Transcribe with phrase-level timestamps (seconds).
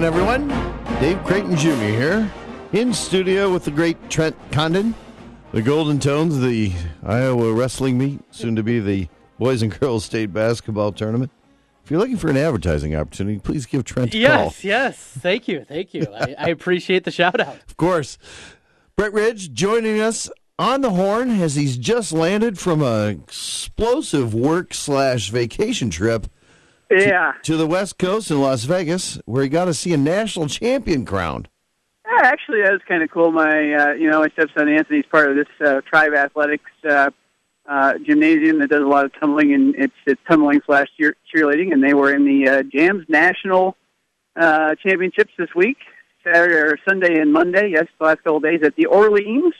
[0.00, 0.48] again, everyone.
[0.98, 1.74] Dave Creighton Jr.
[1.74, 2.32] here
[2.72, 4.94] in studio with the great Trent Condon,
[5.52, 6.72] the Golden Tones, the
[7.02, 9.08] Iowa wrestling meet, soon to be the
[9.38, 11.30] Boys and Girls State Basketball Tournament.
[11.84, 14.44] If you're looking for an advertising opportunity, please give Trent a yes, call.
[14.44, 14.98] Yes, yes.
[15.18, 15.64] Thank you.
[15.64, 16.06] Thank you.
[16.14, 17.56] I, I appreciate the shout out.
[17.68, 18.16] Of course.
[18.96, 24.72] Brett Ridge joining us on the horn as he's just landed from a explosive work
[24.72, 26.26] slash vacation trip
[26.90, 27.32] Yeah.
[27.42, 31.04] to the West Coast in Las Vegas, where he got to see a national champion
[31.04, 31.48] crowned.
[32.04, 33.30] Yeah, actually, that was kind of cool.
[33.30, 37.10] My, uh, you know, my stepson Anthony's part of this uh, Tribe Athletics uh,
[37.68, 41.72] uh, gymnasium that does a lot of tumbling, and it's, it's tumbling slash cheer- cheerleading,
[41.72, 43.76] and they were in the uh, Jams National
[44.34, 45.78] uh, Championships this week,
[46.24, 47.70] Saturday or Sunday and Monday.
[47.72, 49.54] Yes, the last couple of days at the Orleans,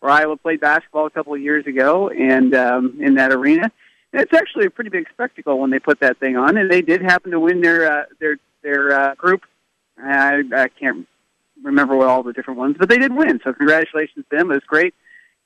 [0.00, 3.70] where Iowa played basketball a couple of years ago, and um, in that arena.
[4.14, 7.02] It's actually a pretty big spectacle when they put that thing on, and they did
[7.02, 9.42] happen to win their uh, their their uh, group.
[9.98, 11.06] I, I can't
[11.62, 13.40] remember what all the different ones, but they did win.
[13.42, 14.50] So congratulations to them.
[14.52, 14.94] It was great,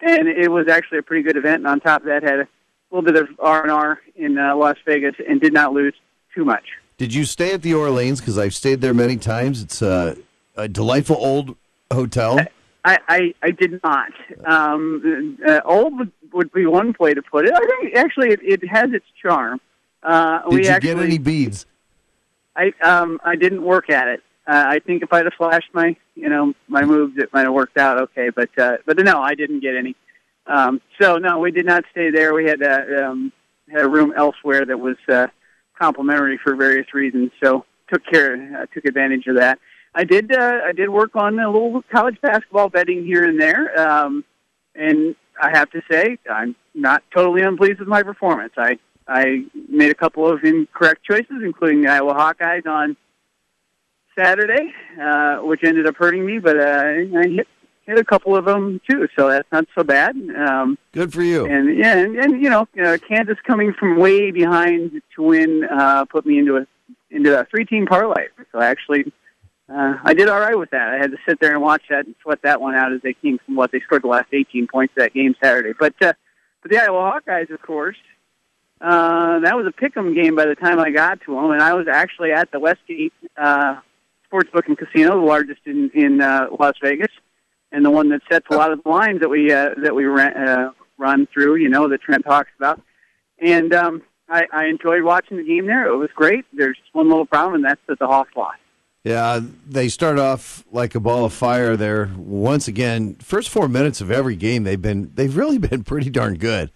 [0.00, 1.56] and it was actually a pretty good event.
[1.56, 2.48] And on top of that, had a
[2.90, 5.94] little bit of R and R in uh, Las Vegas, and did not lose
[6.34, 6.64] too much.
[6.98, 8.20] Did you stay at the Orleans?
[8.20, 9.62] Because I've stayed there many times.
[9.62, 10.16] It's a,
[10.56, 11.56] a delightful old
[11.90, 12.38] hotel.
[12.84, 14.12] I, I, I did not.
[14.44, 17.52] Um, uh, old would, be one way to put it.
[17.54, 19.60] I think actually it, it has its charm.
[20.02, 21.66] Uh, Did we you actually, get any beads?
[22.56, 24.22] I um I didn't work at it.
[24.46, 27.52] Uh, I think if I'd have flashed my you know my moves, it might have
[27.52, 28.30] worked out okay.
[28.30, 29.94] But uh, but no, I didn't get any.
[30.46, 32.34] Um, so no, we did not stay there.
[32.34, 33.32] We had uh, um,
[33.70, 35.28] had a room elsewhere that was uh,
[35.78, 37.30] complimentary for various reasons.
[37.42, 39.58] So took care, uh, took advantage of that.
[39.94, 43.78] I did uh, I did work on a little college basketball betting here and there,
[43.80, 44.24] um,
[44.74, 48.52] and I have to say I'm not totally unpleased with my performance.
[48.56, 52.96] I I made a couple of incorrect choices, including the Iowa Hawkeyes on
[54.18, 56.38] Saturday, uh, which ended up hurting me.
[56.38, 57.48] But uh, I hit
[57.86, 60.14] hit a couple of them too, so that's not so bad.
[60.36, 61.46] Um, Good for you.
[61.46, 66.04] and yeah, and, and you know, uh, Kansas coming from way behind to win uh,
[66.04, 66.66] put me into a
[67.10, 68.26] into a three team parlay.
[68.52, 69.10] So actually,
[69.68, 70.88] uh, I did all right with that.
[70.88, 73.12] I had to sit there and watch that and sweat that one out as they
[73.12, 75.74] came from what they scored the last 18 points that game Saturday.
[75.78, 76.14] But uh,
[76.62, 77.96] but the Iowa Hawkeyes, of course,
[78.80, 81.74] uh, that was a pick'em game by the time I got to them, and I
[81.74, 83.76] was actually at the Westgate uh,
[84.32, 87.12] Sportsbook and Casino, the largest in in uh, Las Vegas,
[87.70, 90.04] and the one that sets a lot of the lines that we uh, that we
[90.04, 91.56] ran, uh, run through.
[91.56, 92.80] You know that Trent talks about,
[93.38, 95.86] and um, I, I enjoyed watching the game there.
[95.88, 96.46] It was great.
[96.52, 98.58] There's just one little problem, and that's that the Hawks lost.
[99.04, 102.10] Yeah, they start off like a ball of fire there.
[102.16, 106.34] Once again, first four minutes of every game, they've been they've really been pretty darn
[106.34, 106.70] good.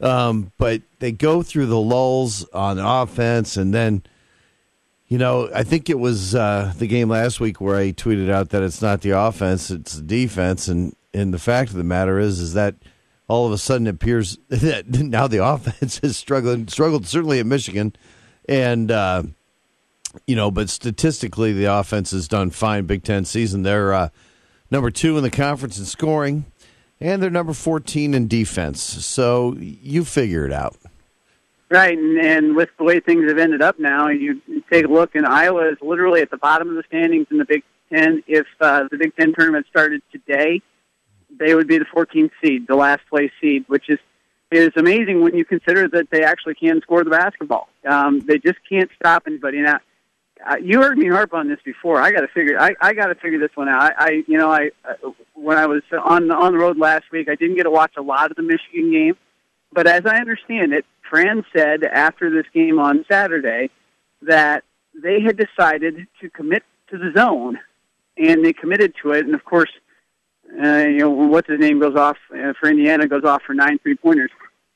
[0.00, 4.02] Um, but they go through the lulls on offense, and then,
[5.08, 8.50] you know, I think it was uh, the game last week where I tweeted out
[8.50, 12.18] that it's not the offense, it's the defense, and and the fact of the matter
[12.18, 12.76] is, is that
[13.26, 17.46] all of a sudden it appears that now the offense is struggling, struggled certainly at
[17.46, 17.94] Michigan,
[18.48, 18.90] and.
[18.90, 19.24] Uh,
[20.26, 22.86] you know, but statistically, the offense has done fine.
[22.86, 24.08] Big Ten season, they're uh,
[24.70, 26.46] number two in the conference in scoring,
[27.00, 28.80] and they're number fourteen in defense.
[28.80, 30.76] So you figure it out.
[31.68, 34.40] Right, and, and with the way things have ended up now, you
[34.70, 37.44] take a look, and Iowa is literally at the bottom of the standings in the
[37.44, 38.22] Big Ten.
[38.28, 40.62] If uh, the Big Ten tournament started today,
[41.38, 43.98] they would be the 14th seed, the last place seed, which is
[44.52, 47.68] is amazing when you consider that they actually can score the basketball.
[47.84, 49.60] Um, they just can't stop anybody.
[49.60, 49.80] Now,
[50.62, 52.00] you heard me harp on this before.
[52.00, 52.60] I got to figure.
[52.60, 53.82] I, I got to figure this one out.
[53.82, 57.28] I, I you know, I uh, when I was on on the road last week,
[57.28, 59.16] I didn't get to watch a lot of the Michigan game,
[59.72, 63.70] but as I understand it, Fran said after this game on Saturday
[64.22, 64.64] that
[64.94, 67.58] they had decided to commit to the zone,
[68.16, 69.26] and they committed to it.
[69.26, 69.70] And of course,
[70.62, 73.78] uh, you know what's his name goes off uh, for Indiana goes off for nine
[73.78, 74.30] three pointers.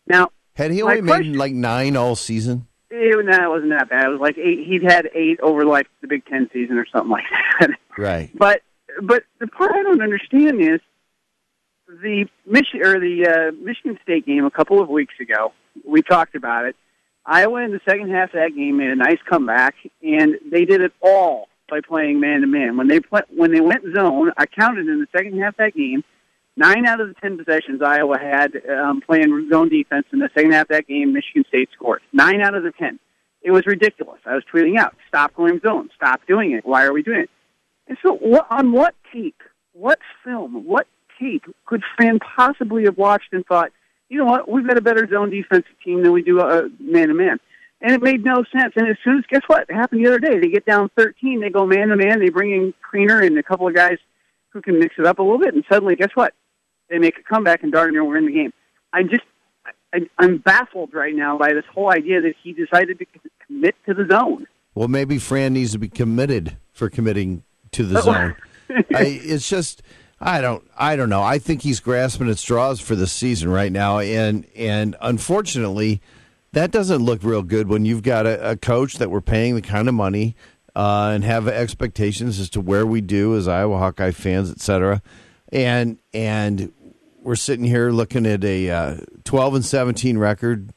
[0.07, 2.67] Now, Had he only made like nine all season?
[2.91, 4.07] It, no, it wasn't that bad.
[4.07, 4.67] It was like eight.
[4.67, 7.25] He'd had eight over like the Big Ten season or something like
[7.61, 7.71] that.
[7.97, 8.31] Right.
[8.39, 8.63] But
[9.03, 10.81] but the part I don't understand is
[11.87, 15.53] the Michi- or the uh, Michigan State game a couple of weeks ago.
[15.87, 16.77] We talked about it.
[17.25, 20.81] Iowa in the second half of that game made a nice comeback, and they did
[20.81, 22.77] it all by playing man to man.
[22.77, 25.75] When they play, when they went zone, I counted in the second half of that
[25.77, 26.03] game.
[26.57, 30.53] Nine out of the ten possessions Iowa had um, playing zone defense in the second
[30.53, 32.03] half of that game, Michigan State scored.
[32.13, 32.99] Nine out of the ten.
[33.43, 34.21] It was ridiculous.
[34.27, 35.91] I was tweeting out, "Stop going zone!
[35.97, 36.67] Stop doing it!
[36.67, 37.31] Why are we doing it?"
[37.89, 39.43] And so, what, on what tape,
[39.73, 40.87] what film, what
[41.19, 43.73] tape could Fran possibly have watched and thought,
[44.09, 47.09] you know what, we've got a better zone defensive team than we do uh, man
[47.09, 47.39] to man?
[47.81, 48.75] and it made no sense.
[48.77, 51.41] And as soon as guess what it happened the other day, they get down 13,
[51.41, 53.99] they go man to man, they bring in Kriener and a couple of guys
[54.51, 56.35] who can mix it up a little bit, and suddenly guess what?
[56.91, 58.53] They make a comeback and darn near we're in the game.
[58.93, 59.23] I'm just
[59.93, 63.07] I, I'm baffled right now by this whole idea that he decided to
[63.47, 64.47] commit to the zone.
[64.75, 67.43] Well, maybe Fran needs to be committed for committing
[67.73, 68.37] to the zone.
[68.95, 69.83] I, it's just
[70.21, 71.23] I don't I don't know.
[71.23, 76.01] I think he's grasping at straws for the season right now, and and unfortunately,
[76.53, 79.63] that doesn't look real good when you've got a, a coach that we're paying the
[79.63, 80.37] kind of money
[80.77, 85.03] uh, and have expectations as to where we do as Iowa Hawkeye fans, et cetera,
[85.53, 86.73] and and
[87.23, 90.73] we're sitting here looking at a uh, 12 and 17 record,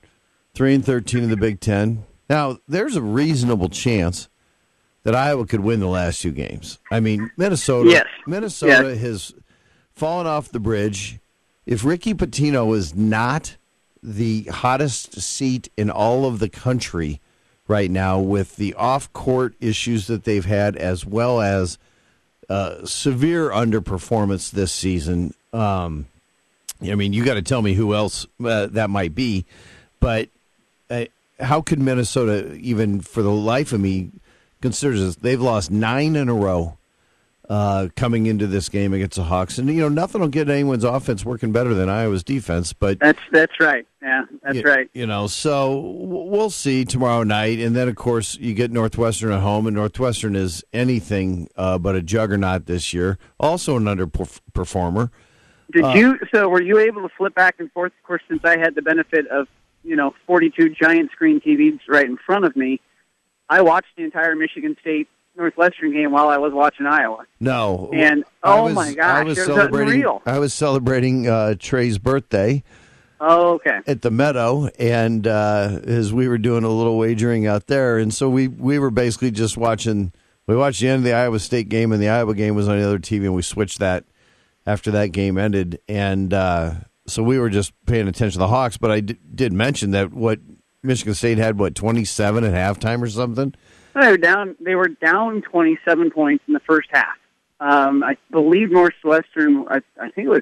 [0.53, 2.03] three and 13 in the Big Ten.
[2.29, 4.29] Now, there's a reasonable chance
[5.03, 6.79] that Iowa could win the last two games.
[6.91, 7.89] I mean, Minnesota.
[7.89, 8.05] Yes.
[8.25, 9.01] Minnesota Yes.
[9.01, 9.33] has
[9.93, 11.19] fallen off the bridge.
[11.65, 13.57] If Ricky Pitino is not
[14.01, 17.21] the hottest seat in all of the country
[17.67, 21.77] right now, with the off-court issues that they've had, as well as
[22.49, 25.33] uh, severe underperformance this season.
[25.53, 26.07] Um,
[26.91, 29.45] I mean, you got to tell me who else uh, that might be,
[29.99, 30.29] but
[30.89, 31.05] uh,
[31.39, 34.11] how could Minnesota, even for the life of me,
[34.61, 35.15] consider this?
[35.15, 36.77] They've lost nine in a row
[37.49, 40.83] uh, coming into this game against the Hawks, and you know nothing will get anyone's
[40.83, 42.73] offense working better than Iowa's defense.
[42.73, 43.85] But That's that's right.
[44.01, 44.89] Yeah, that's you, right.
[44.93, 49.41] You know, so we'll see tomorrow night, and then of course you get Northwestern at
[49.41, 53.17] home, and Northwestern is anything uh, but a juggernaut this year.
[53.39, 55.09] Also an underperformer.
[55.73, 56.19] Did Uh, you?
[56.33, 57.91] So were you able to flip back and forth?
[57.99, 59.47] Of course, since I had the benefit of
[59.83, 62.79] you know 42 giant screen TVs right in front of me,
[63.49, 67.25] I watched the entire Michigan State Northwestern game while I was watching Iowa.
[67.39, 70.05] No, And, oh was- my gosh, I was it was celebrating.
[70.27, 72.63] I was celebrating uh, Trey's birthday
[73.19, 73.79] Oh, okay.
[73.87, 78.13] at the Meadow, and uh, as we were doing a little wagering out there, and
[78.13, 80.11] so we we were basically just watching.
[80.45, 82.77] We watched the end of the Iowa State game, and the Iowa game was on
[82.77, 84.03] the other TV, and we switched that
[84.65, 86.71] after that game ended, and uh,
[87.07, 88.77] so we were just paying attention to the Hawks.
[88.77, 90.39] But I d- did mention that what
[90.83, 93.53] Michigan State had what twenty seven at halftime or something.
[93.95, 94.55] They were down.
[94.59, 97.15] They were down 27 points in the first half.
[97.59, 99.65] Um, I believe Northwestern.
[99.69, 100.41] I, I think it was.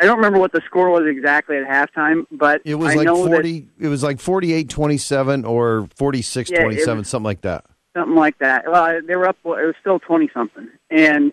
[0.00, 3.04] I don't remember what the score was exactly at halftime, but It was I like
[3.06, 3.68] know that forty.
[3.78, 7.64] It was like 48-27 or 46-27, Yeah, it was- something like that.
[7.96, 8.64] something like that.
[8.70, 9.36] Well, they were up.
[9.44, 11.32] It was still 20 something, and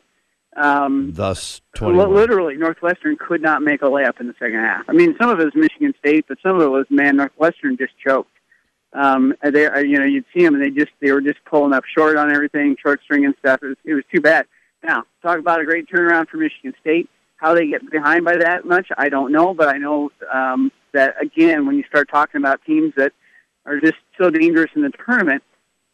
[0.56, 1.98] um, Thus, li- twenty.
[1.98, 4.86] literally Northwestern could not make a layup in the second half.
[4.88, 7.78] I mean, some of it was Michigan State, but some of it was man Northwestern
[7.78, 8.31] just choked.
[8.94, 11.74] Um, they, uh, you know, you'd see them, and they just they were just pulling
[11.74, 13.60] up short on everything, short string and stuff.
[13.62, 14.46] It was, it was too bad.
[14.84, 17.10] Now, talk about a great turnaround for Michigan State.
[17.38, 21.16] How they get behind by that much, I don't know, but I know um, that
[21.22, 23.12] again, when you start talking about teams that
[23.66, 25.44] are just so dangerous in the tournament,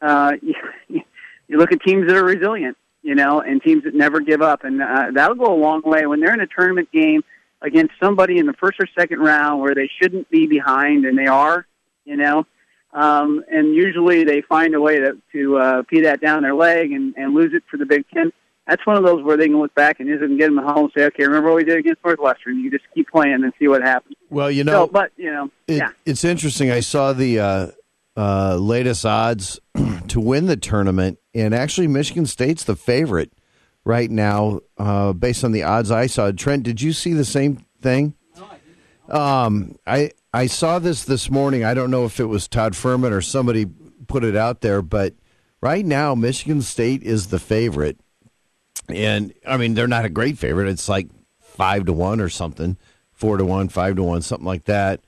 [0.02, 1.02] uh, you,
[1.48, 4.64] you look at teams that are resilient, you know, and teams that never give up,
[4.64, 7.24] and uh, that'll go a long way when they're in a tournament game
[7.62, 11.28] against somebody in the first or second round where they shouldn't be behind, and they
[11.28, 11.66] are,
[12.06, 12.46] you know.
[12.94, 16.92] Um, and usually they find a way to, to uh, pee that down their leg
[16.92, 18.34] and, and lose it for the Big Ten.
[18.68, 20.92] That's one of those where they can look back and just get them home and
[20.96, 22.60] say, okay, remember what we did against Northwestern?
[22.60, 24.16] You just keep playing and see what happens.
[24.30, 25.90] Well, you So, know, but, you know, it, yeah.
[26.06, 26.70] it's interesting.
[26.70, 27.68] I saw the uh,
[28.22, 29.60] uh, latest odds
[30.10, 33.34] to win the tournament, and actually, Michigan State's the favorite
[33.84, 36.32] right now, uh, based on the odds I saw.
[36.32, 38.14] Trent, did you see the same thing?
[39.10, 41.64] Um, I I saw this this morning.
[41.64, 43.66] I don't know if it was Todd Fuhrman or somebody
[44.08, 45.16] put it out there, but
[45.60, 48.00] right now Michigan State is the favorite,
[48.88, 50.70] and I mean they're not a great favorite.
[50.70, 51.08] It's like
[51.40, 52.78] five to one or something,
[53.14, 55.02] four to one, five to one, something like that.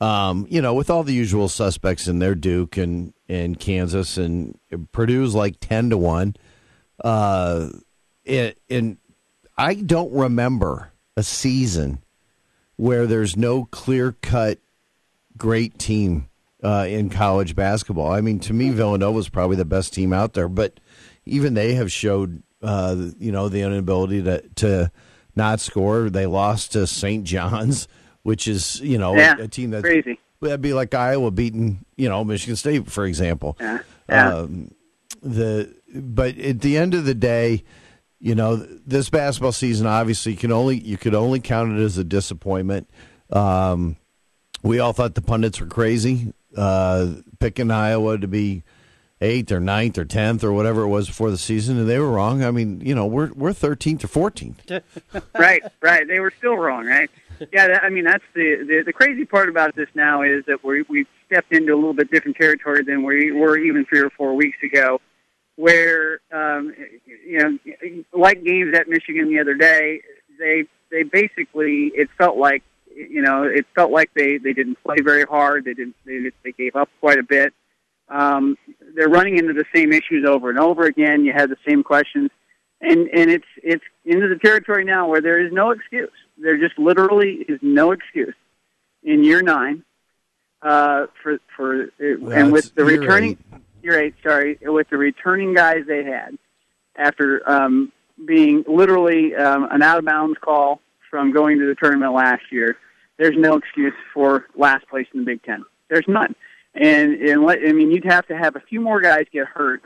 [0.00, 4.58] Um, you know, with all the usual suspects in there, Duke and and Kansas and
[4.92, 6.36] Purdue's like ten to one.
[7.02, 7.68] Uh,
[8.24, 8.98] it, and
[9.56, 12.02] I don't remember a season
[12.76, 14.58] where there's no clear cut
[15.36, 16.28] great team
[16.62, 18.10] uh, in college basketball.
[18.10, 20.78] I mean, to me, Villanova is probably the best team out there, but
[21.24, 24.90] even they have showed, uh, you know, the inability to to
[25.34, 26.10] not score.
[26.10, 27.24] They lost to St.
[27.24, 27.88] John's,
[28.26, 30.18] which is, you know, Yeah, a, a team that's crazy.
[30.40, 33.56] That'd be like Iowa beating, you know, Michigan State, for example.
[33.60, 33.78] Yeah,
[34.08, 34.34] yeah.
[34.34, 34.72] Um,
[35.22, 37.62] the but at the end of the day,
[38.18, 41.98] you know, this basketball season obviously you can only you could only count it as
[41.98, 42.90] a disappointment.
[43.30, 43.96] Um,
[44.60, 48.64] we all thought the pundits were crazy, uh, picking Iowa to be
[49.20, 52.10] eighth or ninth or tenth or whatever it was before the season, and they were
[52.10, 52.42] wrong.
[52.42, 54.68] I mean, you know, we're we're thirteenth or fourteenth.
[55.38, 56.08] right, right.
[56.08, 57.08] They were still wrong, right?
[57.52, 60.64] yeah, that, I mean that's the, the the crazy part about this now is that
[60.64, 64.10] we we've stepped into a little bit different territory than we were even three or
[64.10, 65.00] four weeks ago,
[65.56, 66.74] where um,
[67.26, 67.58] you know,
[68.12, 70.00] like games at Michigan the other day,
[70.38, 72.62] they they basically it felt like
[72.94, 75.64] you know it felt like they they didn't play very hard.
[75.64, 77.52] They didn't they they gave up quite a bit.
[78.08, 78.56] Um,
[78.94, 81.24] they're running into the same issues over and over again.
[81.24, 82.30] You have the same questions,
[82.80, 86.10] and and it's it's into the territory now where there is no excuse.
[86.38, 88.34] There just literally is no excuse
[89.02, 89.84] in year nine
[90.62, 93.60] uh, for for Well, and with the year returning eight.
[93.82, 96.36] year eight, sorry, with the returning guys they had
[96.96, 97.92] after um,
[98.26, 102.76] being literally um, an out of bounds call from going to the tournament last year.
[103.18, 105.64] There's no excuse for last place in the Big Ten.
[105.88, 106.34] There's none.
[106.74, 109.80] And, and let, I mean, you'd have to have a few more guys get hurt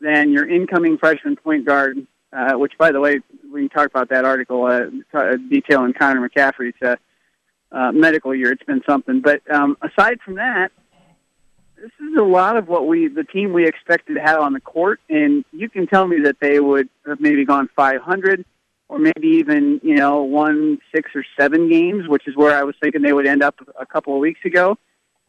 [0.00, 3.20] than your incoming freshman point guard, uh, which, by the way,
[3.52, 6.96] we can talk about that article uh, t- detailing Connor McCaffery's uh,
[7.72, 8.52] uh, medical year.
[8.52, 9.20] It's been something.
[9.20, 10.70] But um, aside from that,
[11.76, 14.60] this is a lot of what we, the team we expected to have on the
[14.60, 15.00] court.
[15.08, 18.44] And you can tell me that they would have maybe gone 500
[18.88, 22.74] or maybe even, you know, won six or seven games, which is where I was
[22.80, 24.76] thinking they would end up a couple of weeks ago.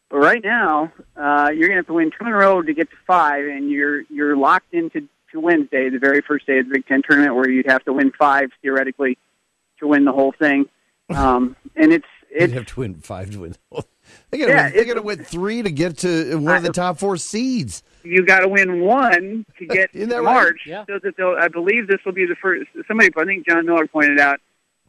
[0.09, 2.73] But right now, uh, you're going to have to win two in a row to
[2.73, 6.67] get to five, and you're you're locked into to Wednesday, the very first day of
[6.67, 9.17] the Big Ten tournament, where you'd have to win five theoretically
[9.79, 10.65] to win the whole thing.
[11.09, 12.05] Um, and it's
[12.37, 13.55] They'd have to win five to win.
[14.31, 16.71] They gotta Yeah, win, they it's- gotta win three to get to one of the
[16.71, 17.81] top four seeds.
[18.03, 20.33] you got to win one to get Isn't that to right?
[20.33, 20.61] March.
[20.65, 20.85] Yeah.
[20.87, 22.67] So that they'll, I believe this will be the first.
[22.87, 24.39] Somebody, I think John Miller pointed out,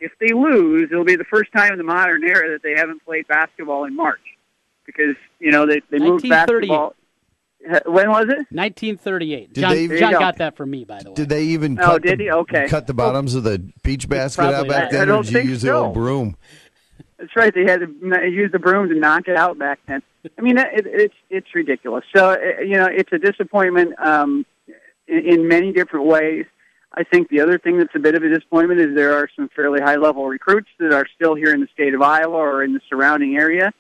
[0.01, 3.05] if they lose, it'll be the first time in the modern era that they haven't
[3.05, 4.21] played basketball in March,
[4.87, 6.95] because you know they they moved basketball.
[7.87, 8.47] When was it?
[8.51, 9.53] 1938.
[9.53, 10.19] Did John, they- John go.
[10.19, 11.15] got that from me, by the way.
[11.15, 12.31] Did they even Oh, cut, did the, he?
[12.31, 12.67] Okay.
[12.69, 14.93] cut the bottoms of the peach basket out back not.
[14.93, 15.85] then, I or don't did you think use the so.
[15.87, 16.37] old broom?
[17.19, 17.53] That's right.
[17.55, 20.03] They had to use the broom to knock it out back then.
[20.39, 22.05] I mean, it, it's it's ridiculous.
[22.17, 24.47] So uh, you know, it's a disappointment um,
[25.07, 26.47] in, in many different ways.
[26.95, 29.49] I think the other thing that's a bit of a disappointment is there are some
[29.55, 32.73] fairly high level recruits that are still here in the state of Iowa or in
[32.73, 33.71] the surrounding area,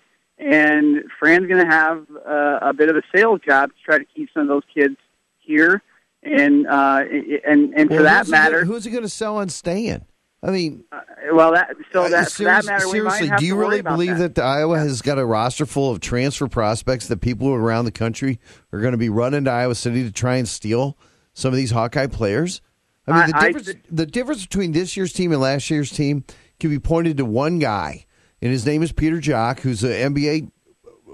[0.41, 4.05] and Fran's going to have uh, a bit of a sales job to try to
[4.05, 4.97] keep some of those kids
[5.39, 5.83] here.
[6.23, 7.03] And uh,
[7.47, 10.05] and and for Well, that who's matter, gonna- who's he going to sell on staying?
[10.43, 11.01] I mean, uh,
[11.33, 14.35] well, that so uh, that for that matter, seriously, do you really believe that.
[14.37, 14.43] that.
[14.45, 18.39] Iowa has got a roster full of transfer prospects that people around the country
[18.73, 20.97] are going to be running to Iowa City to try and steal
[21.35, 22.63] some of these Hawkeye players?
[23.07, 25.91] I mean, the I- I- difference the difference between this year's team and last year's
[25.91, 26.25] team
[26.59, 28.05] can be pointed to one guy,
[28.43, 30.51] and his name is Peter Jok, who's an NBA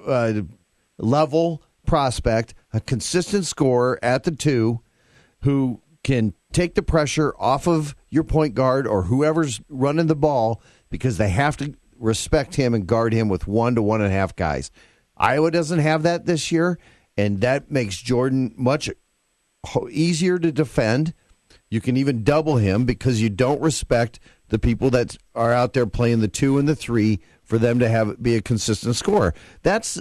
[0.07, 0.43] uh,
[0.99, 4.81] level prospect, a consistent scorer at the two,
[5.41, 10.63] who can take the pressure off of your point guard or whoever's running the ball
[10.89, 14.15] because they have to respect him and guard him with one to one and a
[14.15, 14.71] half guys.
[15.17, 16.79] Iowa doesn't have that this year,
[17.17, 18.91] and that makes Jordan much
[19.91, 21.15] easier to defend.
[21.71, 25.87] You can even double him because you don't respect the people that are out there
[25.87, 29.35] playing the two and the three for them to have be a consistent scorer.
[29.63, 30.01] That's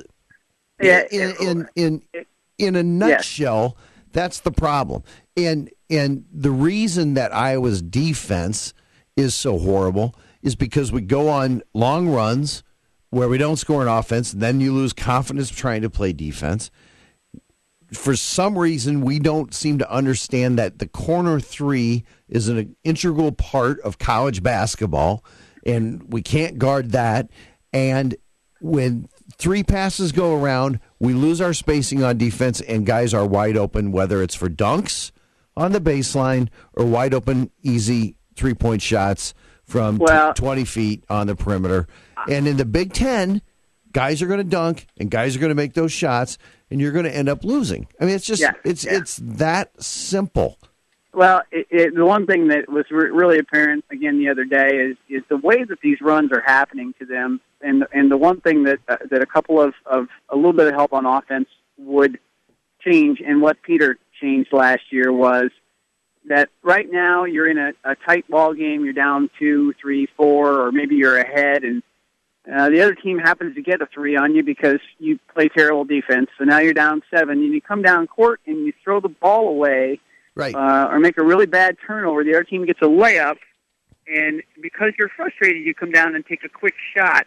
[0.81, 2.25] Yeah, in in in,
[2.57, 3.77] in a nutshell,
[4.11, 5.03] that's the problem.
[5.37, 8.73] And and the reason that Iowa's defense
[9.15, 12.63] is so horrible is because we go on long runs
[13.09, 16.69] where we don't score an offense, and then you lose confidence trying to play defense.
[17.93, 23.31] For some reason, we don't seem to understand that the corner three is an integral
[23.31, 25.23] part of college basketball,
[25.65, 27.29] and we can't guard that.
[27.73, 28.15] And
[28.61, 33.57] when three passes go around, we lose our spacing on defense, and guys are wide
[33.57, 35.11] open, whether it's for dunks
[35.57, 40.05] on the baseline or wide open, easy three point shots from t-
[40.35, 41.87] 20 feet on the perimeter.
[42.29, 43.41] And in the Big Ten,
[43.91, 46.37] guys are going to dunk and guys are going to make those shots,
[46.69, 47.87] and you're going to end up losing.
[47.99, 48.97] I mean, it's just Yeah, it's yeah.
[48.97, 50.59] it's that simple.
[51.15, 54.75] Well, it, it, the one thing that was re- really apparent again the other day
[54.75, 58.41] is is the way that these runs are happening to them, and and the one
[58.41, 61.47] thing that uh, that a couple of of a little bit of help on offense
[61.77, 62.19] would
[62.81, 65.51] change, and what Peter changed last year was
[66.27, 70.61] that right now you're in a, a tight ball game, you're down two, three, four,
[70.61, 71.81] or maybe you're ahead, and
[72.53, 75.85] uh, the other team happens to get a three on you because you play terrible
[75.85, 76.27] defense.
[76.37, 79.47] So now you're down seven, and you come down court and you throw the ball
[79.47, 80.01] away
[80.35, 80.53] Right.
[80.53, 83.37] uh, or make a really bad turnover, the other team gets a layup,
[84.07, 87.25] and because you're frustrated, you come down and take a quick shot.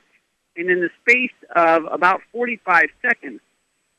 [0.57, 3.41] And in the space of about 45 seconds,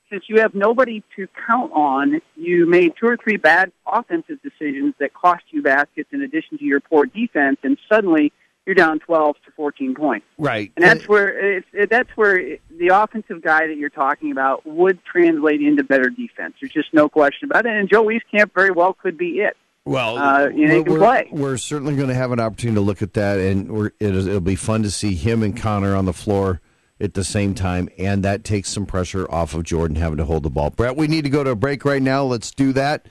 [0.10, 4.94] since you have nobody to count on, you made two or three bad offensive decisions
[5.00, 8.34] that cost you baskets in addition to your poor defense, and suddenly
[8.70, 10.28] you're down 12 to 14 points.
[10.38, 10.72] Right.
[10.76, 15.04] And that's where it's, it, that's where the offensive guy that you're talking about would
[15.04, 16.54] translate into better defense.
[16.62, 17.74] There's just no question about it.
[17.74, 19.58] And Joe Wieskamp very well could be it.
[19.86, 21.30] Well, Uh, you know, can we're, play.
[21.32, 24.28] we're certainly going to have an opportunity to look at that, and we're, it is,
[24.28, 26.62] it'll be fun to see him and Connor on the floor
[27.00, 30.44] at the same time, and that takes some pressure off of Jordan having to hold
[30.44, 30.70] the ball.
[30.70, 32.24] Brett, we need to go to a break right now.
[32.24, 33.08] Let's do that,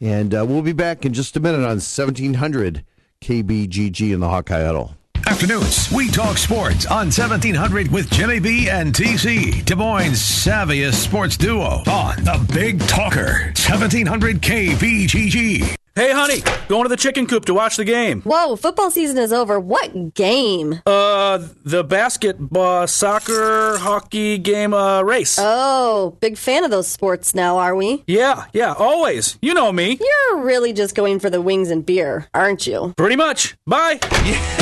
[0.00, 2.84] and uh, we'll be back in just a minute on 1700
[3.22, 4.94] KBGG in the Hawkeye Huddle.
[5.26, 11.36] Afternoons, we talk sports on 1700 with Jimmy B and TC, Des Moines' savviest sports
[11.36, 15.76] duo on the Big Talker, 1700 KBGG.
[15.94, 18.22] Hey, honey, going to the chicken coop to watch the game.
[18.22, 19.60] Whoa, football season is over.
[19.60, 20.80] What game?
[20.86, 25.36] Uh, the basketball, soccer, hockey game, uh, race.
[25.38, 28.04] Oh, big fan of those sports now, are we?
[28.06, 29.38] yeah, yeah, always.
[29.42, 29.98] You know me.
[30.00, 32.94] You're really just going for the wings and beer, aren't you?
[32.96, 33.54] Pretty much.
[33.66, 33.98] Bye.
[34.22, 34.61] Yeah,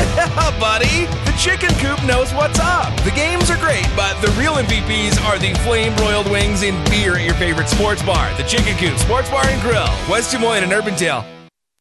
[0.60, 1.06] buddy.
[1.24, 2.94] The chicken coop knows what's up.
[3.02, 7.16] The games are great, but the real MVPs are the flame broiled wings and beer
[7.16, 8.32] at your favorite sports bar.
[8.36, 11.39] The Chicken Coop Sports Bar and Grill, West Des Moines and Urbandale.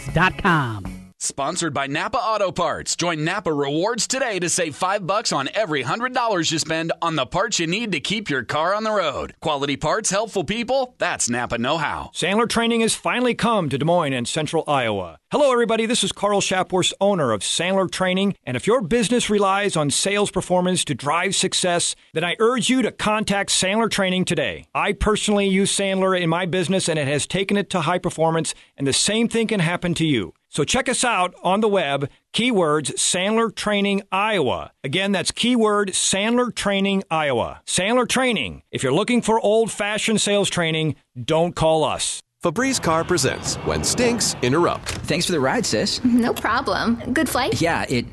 [0.00, 0.99] therookiesportscards.com.
[1.22, 2.96] Sponsored by Napa Auto Parts.
[2.96, 7.26] Join Napa Rewards today to save 5 bucks on every $100 you spend on the
[7.26, 9.34] parts you need to keep your car on the road.
[9.42, 10.94] Quality parts, helpful people.
[10.96, 12.10] That's Napa know-how.
[12.14, 15.18] Sandler Training has finally come to Des Moines and Central Iowa.
[15.30, 15.84] Hello, everybody.
[15.84, 18.34] This is Carl Shapworth, owner of Sandler Training.
[18.46, 22.80] And if your business relies on sales performance to drive success, then I urge you
[22.80, 24.64] to contact Sandler Training today.
[24.74, 28.54] I personally use Sandler in my business and it has taken it to high performance,
[28.78, 30.32] and the same thing can happen to you.
[30.50, 34.72] So check us out on the web, keywords Sandler Training Iowa.
[34.82, 37.62] Again, that's keyword Sandler Training Iowa.
[37.66, 38.62] Sandler Training.
[38.72, 42.20] If you're looking for old fashioned sales training, don't call us.
[42.42, 44.88] Febreze Car presents When Stinks Interrupt.
[44.88, 46.02] Thanks for the ride, sis.
[46.04, 46.96] No problem.
[47.12, 47.60] Good flight?
[47.60, 48.06] Yeah, it.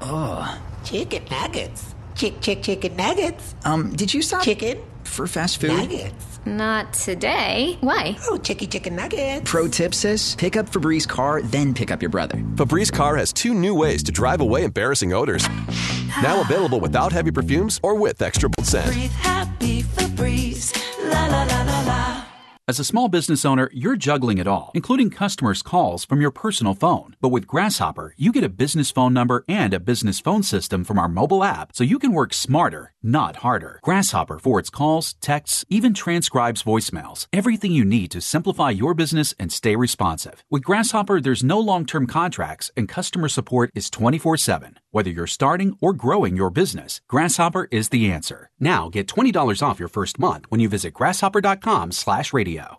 [0.00, 0.58] Oh.
[0.84, 1.94] Chicken nuggets.
[2.14, 3.54] Chick, chick, chicken nuggets.
[3.64, 4.42] Um, did you stop?
[4.42, 4.78] Chicken.
[5.04, 5.68] For fast food?
[5.70, 6.27] Nuggets.
[6.46, 7.76] Not today.
[7.80, 8.16] Why?
[8.26, 9.42] Oh, chicky chicken nuggets.
[9.44, 10.34] Pro tip, sis.
[10.34, 12.38] Pick up Febreze car, then pick up your brother.
[12.54, 15.48] Febreze Car has two new ways to drive away embarrassing odors.
[16.22, 18.86] Now available without heavy perfumes or with extra bold scent.
[18.92, 20.74] Breathe happy Febreze.
[21.10, 22.17] La la la la la.
[22.68, 26.74] As a small business owner, you're juggling it all, including customers' calls from your personal
[26.74, 27.16] phone.
[27.18, 30.98] But with Grasshopper, you get a business phone number and a business phone system from
[30.98, 33.80] our mobile app so you can work smarter, not harder.
[33.82, 37.26] Grasshopper forwards calls, texts, even transcribes voicemails.
[37.32, 40.44] Everything you need to simplify your business and stay responsive.
[40.50, 44.78] With Grasshopper, there's no long term contracts and customer support is 24 7.
[44.90, 48.50] Whether you're starting or growing your business, Grasshopper is the answer.
[48.58, 52.78] Now get $20 off your first month when you visit grasshopper.com slash radio.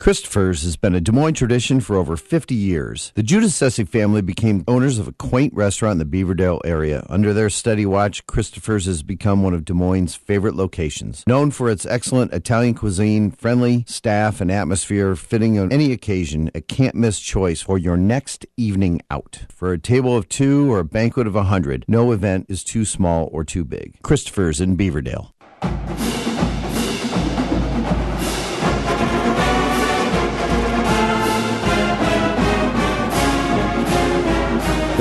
[0.00, 3.10] Christopher's has been a Des Moines tradition for over 50 years.
[3.16, 7.04] The Giudicessi family became owners of a quaint restaurant in the Beaverdale area.
[7.08, 11.24] Under their steady watch, Christopher's has become one of Des Moines' favorite locations.
[11.26, 16.60] Known for its excellent Italian cuisine, friendly staff, and atmosphere fitting on any occasion, a
[16.60, 19.46] can't miss choice for your next evening out.
[19.48, 22.84] For a table of two or a banquet of a hundred, no event is too
[22.84, 24.00] small or too big.
[24.02, 25.32] Christopher's in Beaverdale.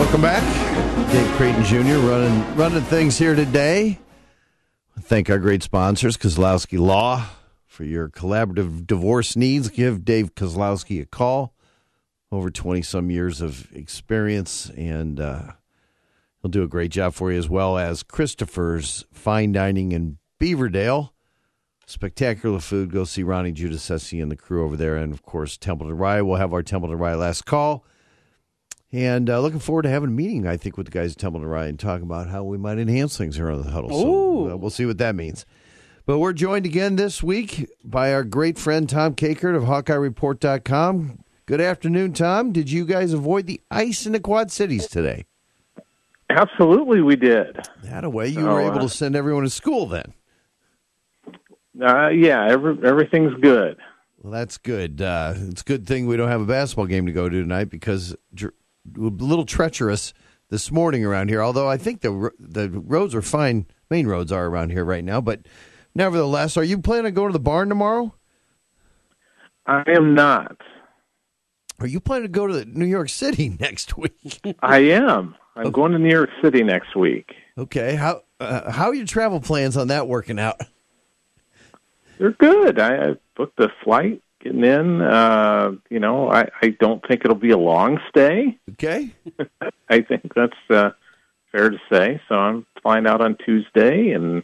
[0.08, 1.12] Welcome back.
[1.12, 1.98] Dave Creighton Jr.
[2.08, 4.00] running running things here today.
[5.02, 7.26] Thank our great sponsors, Kozlowski Law.
[7.66, 11.54] For your collaborative divorce needs, give Dave Kozlowski a call.
[12.32, 15.52] Over 20 some years of experience, and uh,
[16.42, 21.10] he'll do a great job for you, as well as Christopher's Fine Dining in Beaverdale.
[21.86, 22.94] Spectacular food.
[22.94, 24.96] Go see Ronnie Giudice and the crew over there.
[24.96, 26.22] And of course, Templeton Rye.
[26.22, 27.84] We'll have our Templeton Rye last call.
[28.92, 31.48] And uh, looking forward to having a meeting, I think, with the guys at Templeton
[31.50, 33.90] Rye and talking about how we might enhance things here on the huddle.
[33.90, 35.46] So uh, we'll see what that means.
[36.06, 41.20] But we're joined again this week by our great friend Tom Kakert of HawkeyeReport.com.
[41.46, 42.54] Good afternoon, Tom.
[42.54, 45.26] Did you guys avoid the ice in the Quad Cities today?
[46.30, 47.58] Absolutely, we did.
[47.84, 50.14] That a way you So, were able uh, to send everyone to school then.
[51.82, 53.78] Uh, yeah, every, everything's good.
[54.22, 55.02] Well, that's good.
[55.02, 57.70] Uh, it's a good thing we don't have a basketball game to go to tonight
[57.70, 58.54] because dr-
[58.96, 60.14] a little treacherous
[60.50, 61.42] this morning around here.
[61.42, 65.22] Although I think the the roads are fine, main roads are around here right now.
[65.22, 65.42] But
[65.96, 68.14] nevertheless, are you planning on going to the barn tomorrow?
[69.66, 70.58] I am not.
[71.80, 74.42] Are you planning to go to New York City next week?
[74.62, 75.36] I am.
[75.56, 77.34] I'm going to New York City next week.
[77.58, 77.96] Okay.
[77.96, 80.62] How uh, how are your travel plans on that working out?
[82.20, 82.80] They're good.
[82.80, 85.02] I, I booked a flight, getting in.
[85.02, 88.58] Uh, you know, I, I don't think it'll be a long stay.
[88.72, 89.12] Okay.
[89.90, 90.92] I think that's uh,
[91.52, 92.22] fair to say.
[92.28, 94.44] So I'm flying out on Tuesday, and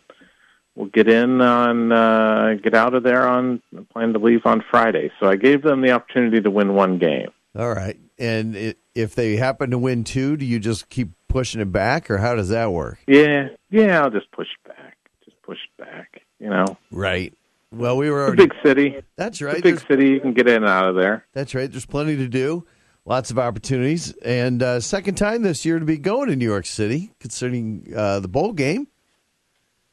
[0.76, 3.62] we'll get in on uh, get out of there on.
[3.92, 5.12] Plan to leave on Friday.
[5.20, 7.30] So I gave them the opportunity to win one game.
[7.58, 8.00] All right.
[8.18, 12.12] And i if they happen to win two, do you just keep pushing it back,
[12.12, 13.00] or how does that work?
[13.08, 14.04] Yeah, yeah.
[14.04, 14.98] I'll just push back.
[15.26, 16.22] Just push back.
[16.40, 16.78] You know.
[16.92, 17.34] Right.
[17.74, 18.44] Well, we were already.
[18.48, 18.96] big city.
[19.16, 19.56] That's It's a right.
[19.56, 20.10] big There's- city.
[20.10, 21.26] You can get in and out of there.
[21.34, 21.70] That's right.
[21.72, 22.66] There's plenty to do.
[23.06, 24.14] Lots of opportunities.
[24.24, 28.20] And uh, second time this year to be going to New York City, considering uh,
[28.22, 28.88] the bowl game.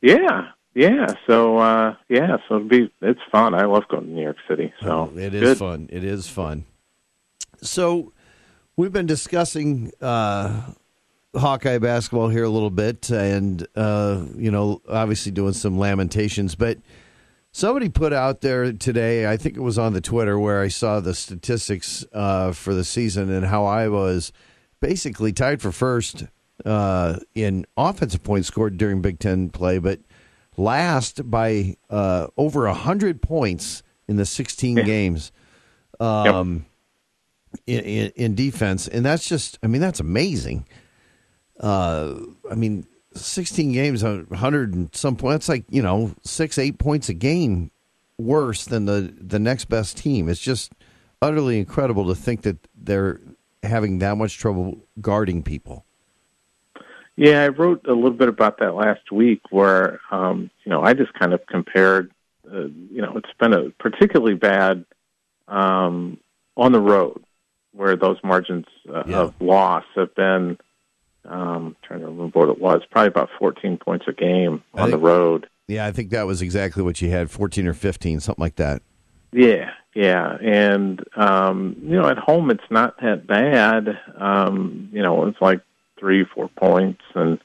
[0.00, 1.06] Yeah, yeah.
[1.26, 3.54] So uh, yeah, so it'll be it's fun.
[3.54, 4.72] I love going to New York City.
[4.80, 5.58] So Oh, It is good.
[5.58, 5.88] fun.
[5.92, 6.64] It is fun.
[7.62, 8.12] So
[8.76, 10.62] we've been discussing uh,
[11.34, 16.54] Hawkeye basketball here a little bit, and uh, you know, obviously doing some lamentations.
[16.54, 16.78] But
[17.52, 21.00] somebody put out there today, I think it was on the Twitter, where I saw
[21.00, 24.32] the statistics uh, for the season and how I was
[24.80, 26.24] basically tied for first
[26.64, 30.00] uh, in offensive points scored during Big Ten play, but
[30.56, 35.32] last by uh, over hundred points in the sixteen games
[36.00, 36.66] um,
[37.66, 40.66] in, in, in defense, and that's just I mean that's amazing.
[41.58, 42.14] Uh,
[42.50, 45.46] I mean, sixteen games, a hundred and some points.
[45.46, 47.70] That's like you know six eight points a game
[48.18, 50.28] worse than the the next best team.
[50.28, 50.72] It's just
[51.22, 53.20] utterly incredible to think that they're
[53.62, 55.84] having that much trouble guarding people.
[57.16, 60.94] Yeah, I wrote a little bit about that last week, where um, you know I
[60.94, 62.10] just kind of compared.
[62.50, 64.84] Uh, you know, it's been a particularly bad
[65.46, 66.18] um,
[66.56, 67.22] on the road,
[67.72, 70.58] where those margins uh, of loss have been.
[71.30, 74.98] Um, trying to remember what it was, probably about 14 points a game on the
[74.98, 75.48] road.
[75.70, 78.82] Yeah, I think that was exactly what you had, fourteen or fifteen, something like that.
[79.30, 83.96] Yeah, yeah, and um, you know, at home it's not that bad.
[84.18, 85.60] Um, you know, it's like
[85.96, 87.38] three, four points, and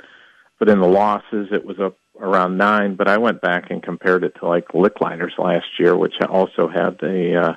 [0.58, 4.24] but in the losses it was up around nine, but I went back and compared
[4.24, 7.54] it to like Lickliter's last year, which also had the uh,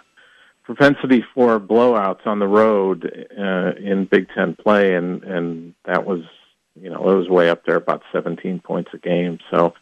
[0.69, 6.21] propensity for blowouts on the road uh, in Big Ten play, and and that was
[6.75, 9.39] you know it was way up there, about 17 points a game.
[9.51, 9.73] So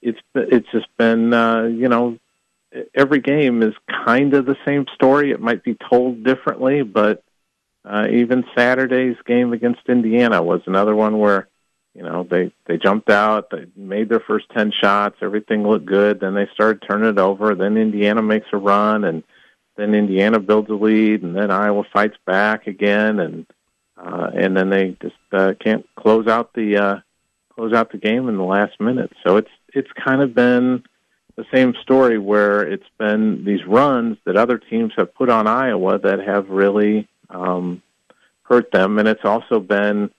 [0.00, 2.18] it's it's just been uh, you know
[2.94, 3.74] every game is
[4.06, 5.32] kind of the same story.
[5.32, 7.24] It might be told differently, but
[7.84, 11.48] uh, even Saturday's game against Indiana was another one where
[11.92, 16.20] you know they they jumped out, they made their first ten shots, everything looked good.
[16.20, 17.56] Then they started turning it over.
[17.56, 19.24] Then Indiana makes a run, and
[19.76, 23.46] then Indiana builds a lead, and then Iowa fights back again, and
[23.96, 26.96] uh, and then they just uh, can't close out the uh,
[27.54, 29.12] close out the game in the last minute.
[29.24, 30.84] So it's it's kind of been
[31.36, 35.98] the same story where it's been these runs that other teams have put on Iowa
[35.98, 37.82] that have really um,
[38.42, 40.10] hurt them, and it's also been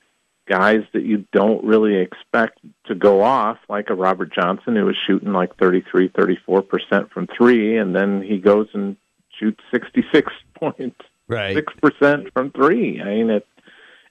[0.47, 4.95] guys that you don't really expect to go off, like a Robert Johnson who was
[5.05, 8.95] shooting like 33, 34 percent from three, and then he goes and
[9.39, 13.01] shoots 66 points, right, six percent from three.
[13.01, 13.47] I mean, it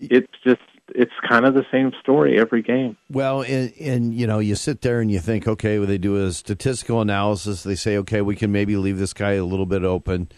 [0.00, 0.60] it's just
[0.94, 2.96] it's kind of the same story every game.
[3.10, 6.24] Well, and, and you know, you sit there and you think, okay, well, they do
[6.24, 7.62] a statistical analysis.
[7.62, 10.28] They say, okay, we can maybe leave this guy a little bit open,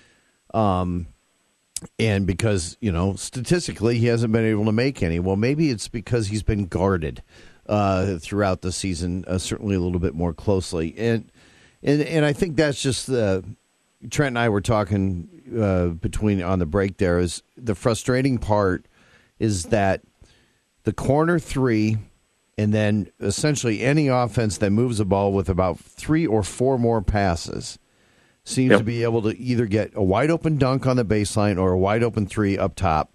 [0.54, 1.08] um,
[1.98, 5.18] and because you know, statistically, he hasn't been able to make any.
[5.18, 7.22] Well, maybe it's because he's been guarded
[7.66, 11.30] uh, throughout the season, uh, certainly a little bit more closely, and
[11.82, 13.44] and and I think that's just the.
[14.10, 15.28] Trent and I were talking
[15.60, 16.98] uh, between on the break.
[16.98, 18.86] There is the frustrating part
[19.38, 20.02] is that
[20.84, 21.96] the corner three,
[22.56, 27.02] and then essentially any offense that moves the ball with about three or four more
[27.02, 27.78] passes
[28.44, 28.78] seems Yep.
[28.78, 31.78] to be able to either get a wide open dunk on the baseline or a
[31.78, 33.12] wide open three up top.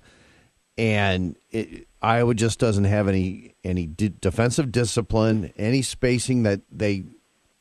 [0.78, 7.06] And it, Iowa just doesn't have any any d- defensive discipline, any spacing that they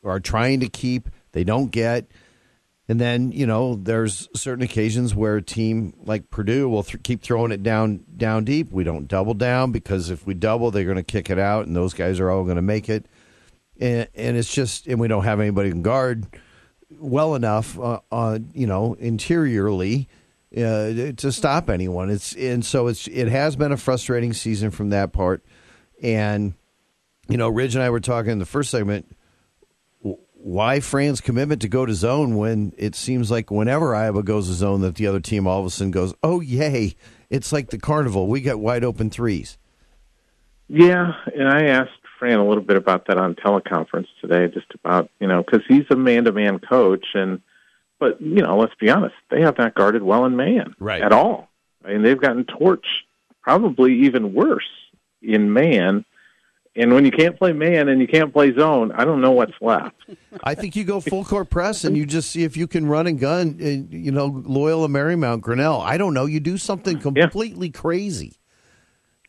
[0.04, 1.08] are trying to keep.
[1.32, 2.06] They don't get.
[2.92, 7.22] And then you know, there's certain occasions where a team like Purdue will th- keep
[7.22, 8.70] throwing it down down deep.
[8.70, 11.74] We don't double down because if we double, they're going to kick it out, and
[11.74, 13.06] those guys are all going to make it.
[13.80, 16.26] And, and it's just, and we don't have anybody can guard
[16.90, 20.06] well enough, uh, uh, you know, interiorly
[20.54, 22.10] uh, to stop anyone.
[22.10, 25.42] It's and so it's it has been a frustrating season from that part.
[26.02, 26.52] And
[27.30, 29.16] you know, Ridge and I were talking in the first segment
[30.42, 34.54] why Fran's commitment to go to zone when it seems like whenever Iowa goes to
[34.54, 36.94] zone that the other team all of a sudden goes, oh yay,
[37.30, 38.26] it's like the carnival.
[38.26, 39.56] We got wide open threes.
[40.68, 45.10] Yeah, and I asked Fran a little bit about that on teleconference today, just about
[45.20, 47.40] you know because he's a man-to-man coach, and
[47.98, 51.02] but you know let's be honest, they have not guarded well in man Right.
[51.02, 51.48] at all.
[51.84, 53.02] I mean they've gotten torched,
[53.42, 54.68] probably even worse
[55.20, 56.04] in man.
[56.74, 59.52] And when you can't play man and you can't play zone, I don't know what's
[59.60, 59.94] left.
[60.42, 63.06] I think you go full court press and you just see if you can run
[63.06, 65.82] and gun, uh, you know, Loyola Marymount, Grinnell.
[65.82, 66.24] I don't know.
[66.24, 68.38] You do something completely crazy.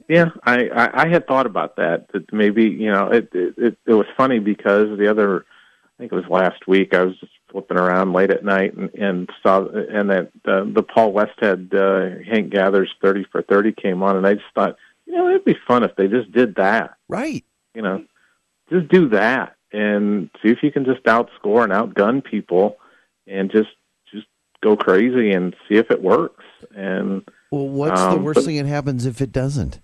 [0.09, 2.11] Yeah, I, I I had thought about that.
[2.13, 6.11] That maybe you know it, it it it was funny because the other, I think
[6.11, 6.93] it was last week.
[6.93, 10.83] I was just flipping around late at night and and saw and that uh, the
[10.83, 15.13] Paul Westhead uh, Hank Gathers thirty for thirty came on, and I just thought you
[15.13, 16.95] know it'd be fun if they just did that.
[17.07, 17.43] Right.
[17.75, 18.03] You know,
[18.69, 22.77] just do that and see if you can just outscore and outgun people,
[23.27, 23.69] and just
[24.11, 24.27] just
[24.61, 26.43] go crazy and see if it works.
[26.75, 29.79] And Well, what's the Um, worst but- thing that happens if it doesn't?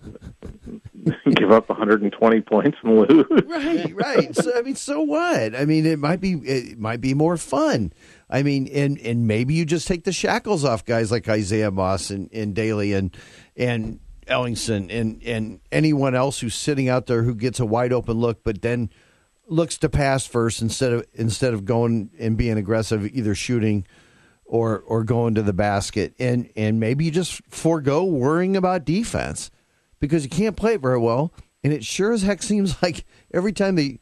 [1.34, 3.26] give up 120 points and lose.
[3.46, 4.34] Right, right.
[4.36, 5.54] So I mean, so what?
[5.56, 7.92] I mean, it might be it might be more fun.
[8.28, 12.10] I mean, and and maybe you just take the shackles off guys like Isaiah Moss
[12.10, 13.16] and, and Daly and
[13.56, 18.16] and Ellingson and and anyone else who's sitting out there who gets a wide open
[18.16, 18.90] look, but then
[19.48, 23.86] looks to pass first instead of instead of going and being aggressive, either shooting
[24.44, 29.50] or or going to the basket, and and maybe you just forego worrying about defense
[30.00, 33.52] because you can't play it very well, and it sure as heck seems like every
[33.52, 34.00] time they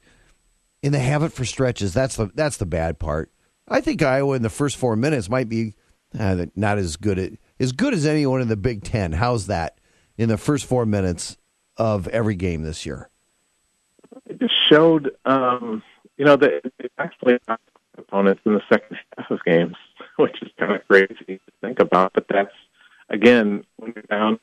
[0.82, 1.94] and they have it for stretches.
[1.94, 3.30] That's the that's the bad part.
[3.66, 5.74] I think Iowa in the first four minutes might be
[6.18, 9.12] uh, not as good at, as good as anyone in the Big Ten.
[9.12, 9.78] How's that
[10.16, 11.36] in the first four minutes
[11.76, 13.10] of every game this year?
[14.26, 15.82] it just showed, um,
[16.16, 17.38] you know, that they actually
[17.96, 19.76] opponents in the second half of games,
[20.16, 22.12] which is kind of crazy to think about.
[22.12, 22.54] But that's
[23.08, 24.38] again when you're down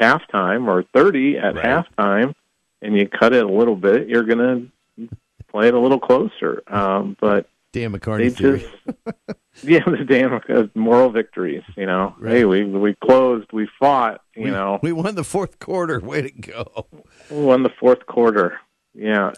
[0.00, 2.34] halftime or thirty at halftime,
[2.80, 5.08] and you cut it a little bit, you're going to
[5.48, 6.62] play it a little closer.
[6.66, 7.98] Um, but Dan they
[8.30, 8.60] theory.
[8.60, 8.98] just,
[9.64, 11.62] yeah, the damn uh, moral victories.
[11.76, 14.22] You know, hey, we we closed, we fought.
[14.36, 15.98] You we, know, we won the fourth quarter.
[16.00, 16.86] Way to go!
[17.30, 18.58] we won the fourth quarter.
[18.94, 19.32] yeah.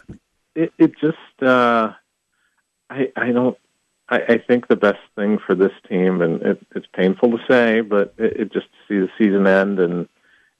[0.53, 1.91] It it just uh,
[2.89, 3.57] I I don't.
[4.07, 7.81] I, I think the best thing for this team, and it, it's painful to say,
[7.81, 10.07] but it, it just to see the season end and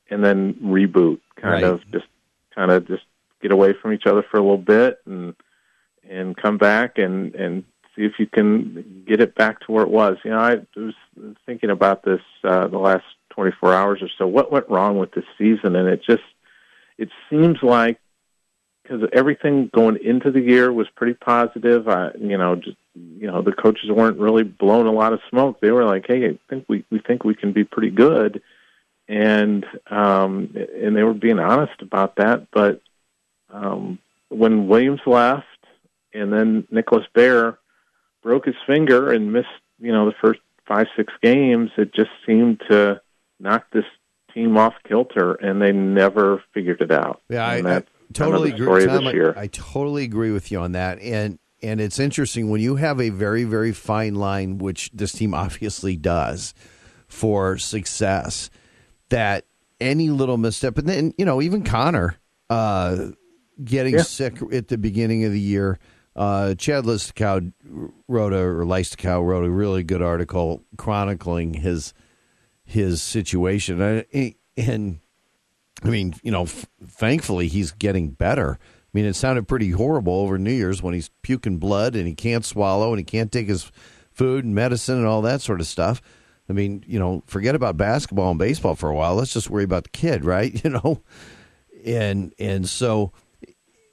[0.09, 1.63] and then reboot, kind Right.
[1.63, 2.07] of just
[2.55, 3.03] kind of just
[3.41, 5.35] get away from each other for a little bit and
[6.09, 7.63] and come back and and
[7.95, 10.17] see if you can get it back to where it was.
[10.23, 10.93] You know, I was
[11.45, 14.27] thinking about this uh, the last 24 hours or so.
[14.27, 15.75] What went wrong with this season?
[15.75, 16.23] And it just
[16.97, 17.99] it seems like
[18.83, 21.87] because everything going into the year was pretty positive.
[21.87, 25.59] I, you know, just you know, the coaches weren't really blowing a lot of smoke.
[25.59, 28.41] They were like, "Hey, I think we we think we can be pretty good,"
[29.07, 32.51] and um, and they were being honest about that.
[32.51, 32.81] But
[33.49, 35.45] um, when Williams left,
[36.15, 37.59] and then Nicholas Baer
[38.23, 39.47] broke his finger and missed,
[39.79, 43.01] you know, the first five six games, it just seemed to
[43.39, 43.85] knock this
[44.33, 47.21] team off kilter, and they never figured it out.
[47.29, 49.21] Yeah, I, I totally kind of the story agree.
[49.21, 49.41] Tom, I-.
[49.41, 53.09] I, totally agree with you on that, and and it's interesting when you have a
[53.09, 56.53] very very fine line, which this team obviously does,
[57.07, 58.49] for success.
[59.09, 59.45] That
[59.79, 62.17] any little misstep, and then you know even Connor
[62.49, 63.09] uh,
[63.63, 64.01] getting Yeah.
[64.01, 65.79] sick at the beginning of the year.
[66.15, 67.51] Uh, Chad Leistikow
[68.07, 71.93] wrote a or Leistikow wrote a really good article chronicling his
[72.63, 74.99] his situation, and, and
[75.83, 78.57] I mean, you know, f- thankfully he's getting better.
[78.61, 82.15] I mean, it sounded pretty horrible over New Year's when he's puking blood and he
[82.15, 83.69] can't swallow and he can't take his
[84.11, 86.01] food and medicine and all that sort of stuff.
[86.49, 89.15] I mean, you know, forget about basketball and baseball for a while.
[89.15, 90.53] Let's just worry about the kid, right?
[90.63, 91.01] You know,
[91.85, 93.11] and and so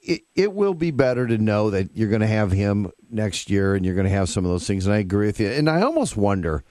[0.03, 3.75] it it will be better to know that you're going to have him next year
[3.75, 4.85] and you're going to have some of those things.
[4.85, 5.47] And I agree with you.
[5.47, 6.63] And I almost wonder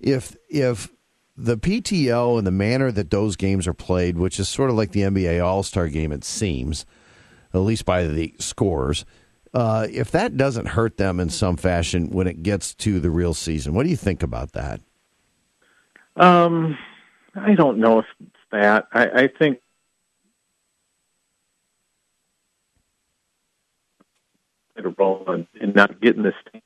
[0.00, 0.88] if if
[1.36, 4.92] the PTO and the manner that those games are played, which is sort of like
[4.92, 6.86] the NBA All Star game, it seems,
[7.52, 9.04] at least by the scores,
[9.54, 13.34] uh, if that doesn't hurt them in some fashion when it gets to the real
[13.34, 13.74] season.
[13.74, 14.80] What do you think about that?
[16.16, 16.76] Um,
[17.36, 18.06] I don't know if
[18.50, 18.88] that.
[18.92, 19.60] I, I think
[24.86, 26.62] a role in, in not getting this team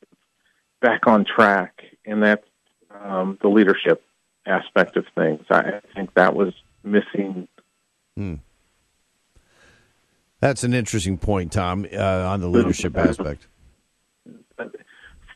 [0.81, 2.47] back on track, and that's
[2.91, 4.05] um, the leadership
[4.47, 5.45] aspect of things.
[5.51, 7.49] I, I think that was missing.
[8.17, 8.35] Hmm.
[10.41, 13.47] That's an interesting point, Tom, uh, on the leadership aspect.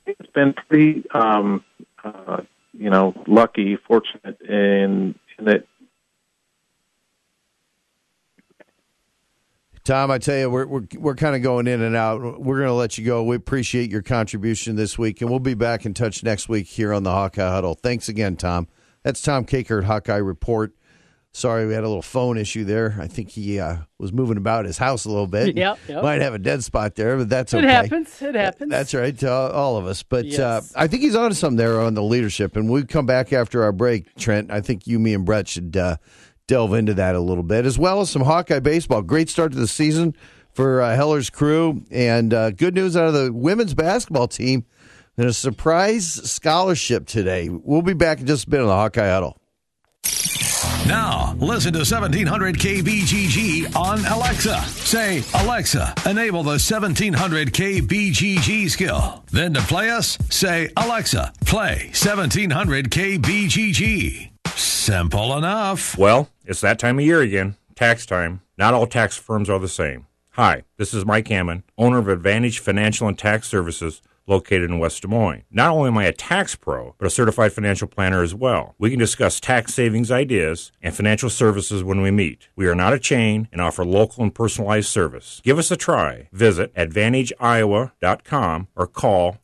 [0.04, 1.64] It's been pretty, um,
[2.02, 5.64] uh, you know, lucky, fortunate in, in that
[9.86, 12.20] Tom, I tell you, we're we're, we're kind of going in and out.
[12.20, 13.22] We're going to let you go.
[13.22, 16.92] We appreciate your contribution this week, and we'll be back in touch next week here
[16.92, 17.74] on the Hawkeye Huddle.
[17.74, 18.66] Thanks again, Tom.
[19.04, 20.72] That's Tom Kakert at Hawkeye Report.
[21.30, 22.96] Sorry, we had a little phone issue there.
[22.98, 25.56] I think he uh, was moving about his house a little bit.
[25.56, 26.02] Yep, yep.
[26.02, 27.66] Might have a dead spot there, but that's It okay.
[27.66, 28.22] It happens.
[28.22, 28.70] It happens.
[28.70, 30.02] That's right to all- of us.
[30.02, 32.56] But uh, I think he's on to something there on the leadership.
[32.56, 34.50] And we come back after our break, Trent.
[34.50, 35.98] I think you, me, and Brett should uh,
[36.46, 39.02] delve into that a little bit, as well as some Hawkeye baseball.
[39.02, 40.14] Great start to the season
[40.52, 41.82] for uh, Heller's crew.
[41.90, 44.64] And uh, good news out of the women's basketball team
[45.16, 47.48] and a surprise scholarship today.
[47.48, 49.38] We'll be back in just a bit on the Hawkeye Huddle.
[50.86, 54.60] Now, listen to 1700 KBGG on Alexa.
[54.62, 59.24] Say, Alexa, enable the 1700 KBGG skill.
[59.32, 64.35] Then to play us, say, Alexa, play 1700 KBGG.
[64.54, 65.98] Simple enough.
[65.98, 68.42] Well, it's that time of year again, tax time.
[68.56, 70.06] Not all tax firms are the same.
[70.30, 75.02] Hi, this is Mike Hammond, owner of Advantage Financial and Tax Services located in West
[75.02, 75.44] Des Moines.
[75.50, 78.74] Not only am I a tax pro, but a certified financial planner as well.
[78.78, 82.48] We can discuss tax savings ideas and financial services when we meet.
[82.56, 85.40] We are not a chain and offer local and personalized service.
[85.44, 86.28] Give us a try.
[86.32, 89.38] Visit AdvantageIowa.com or call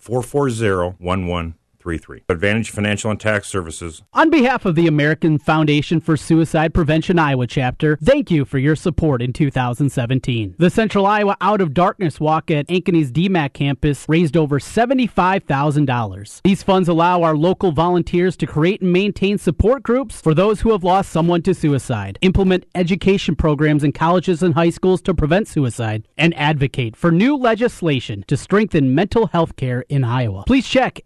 [1.83, 2.23] 440-1133.
[2.29, 7.47] Advantage Financial and Tax Services On behalf of the American Foundation for Suicide Prevention Iowa
[7.47, 10.57] chapter, thank you for your support in 2017.
[10.59, 16.41] The Central Iowa Out of Darkness Walk at Ankeny's DMACC campus raised over $75,000.
[16.43, 20.73] These funds allow our local volunteers to create and maintain support groups for those who
[20.73, 25.49] have lost someone to suicide, implement education programs in colleges and high schools to prevent
[25.49, 30.45] suicide, and advocate for new legislation to strengthen mental health care in Iowa.
[30.47, 31.01] Please check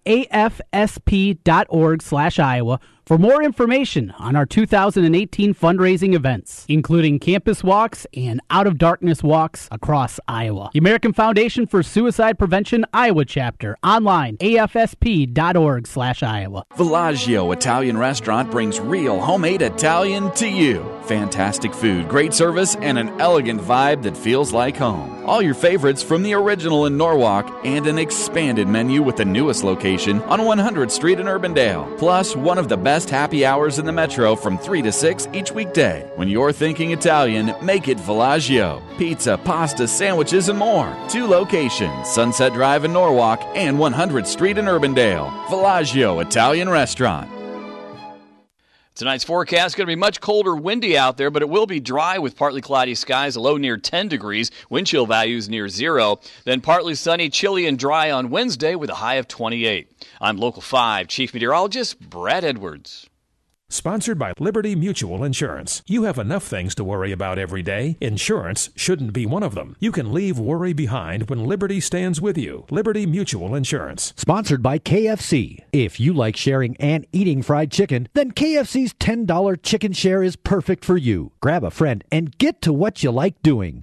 [0.73, 8.41] afsp.org slash Iowa For more information on our 2018 fundraising events, including campus walks and
[8.51, 14.39] out of darkness walks across Iowa, the American Foundation for Suicide Prevention Iowa chapter online
[14.39, 15.35] afsp.org/iowa.
[16.77, 20.85] Villaggio Italian Restaurant brings real homemade Italian to you.
[21.05, 25.13] Fantastic food, great service, and an elegant vibe that feels like home.
[25.25, 29.63] All your favorites from the original in Norwalk and an expanded menu with the newest
[29.63, 31.97] location on 100th Street in Urbandale.
[31.99, 35.53] Plus, one of the best happy hours in the metro from 3 to 6 each
[35.53, 36.11] weekday.
[36.15, 38.81] When you're thinking Italian, make it Villaggio.
[38.97, 40.97] Pizza, pasta, sandwiches, and more.
[41.11, 45.31] Two locations Sunset Drive in Norwalk and 100th Street in Urbandale.
[45.49, 47.31] Villaggio Italian Restaurant.
[48.97, 51.81] Tonight's forecast is going to be much colder, windy out there, but it will be
[51.81, 56.19] dry with partly cloudy skies, a low near 10 degrees, wind chill values near zero.
[56.45, 60.09] Then partly sunny, chilly, and dry on Wednesday with a high of 28.
[60.19, 63.11] I'm Local 5 Chief Meteorologist Brad Edwards.
[63.69, 65.83] Sponsored by Liberty Mutual Insurance.
[65.89, 67.97] You have enough things to worry about every day.
[68.01, 69.75] Insurance shouldn't be one of them.
[69.81, 72.67] You can leave worry behind when Liberty stands with you.
[72.71, 74.15] Liberty Mutual Insurance.
[74.17, 75.65] Sponsored by KFC.
[75.73, 80.85] If you like sharing and eating fried chicken, then KFC's $10 chicken share is perfect
[80.85, 81.33] for you.
[81.41, 83.83] Grab a friend and get to what you like doing.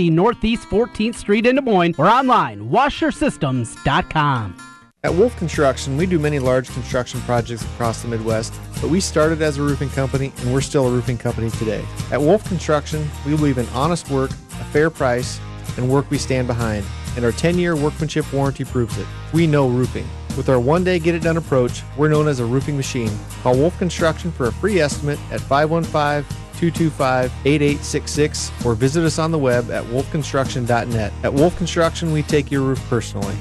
[0.09, 4.57] Northeast 14th Street in Des Moines or online, washersystems.com.
[5.03, 9.41] At Wolf Construction, we do many large construction projects across the Midwest, but we started
[9.41, 11.83] as a roofing company and we're still a roofing company today.
[12.11, 15.39] At Wolf Construction, we believe in honest work, a fair price,
[15.77, 16.85] and work we stand behind,
[17.15, 19.07] and our 10 year workmanship warranty proves it.
[19.33, 20.07] We know roofing.
[20.37, 23.11] With our one day get it done approach, we're known as a roofing machine.
[23.41, 29.31] Call Wolf Construction for a free estimate at 515 225 8866 or visit us on
[29.31, 31.11] the web at wolfconstruction.net.
[31.23, 33.35] At Wolf Construction, we take your roof personally.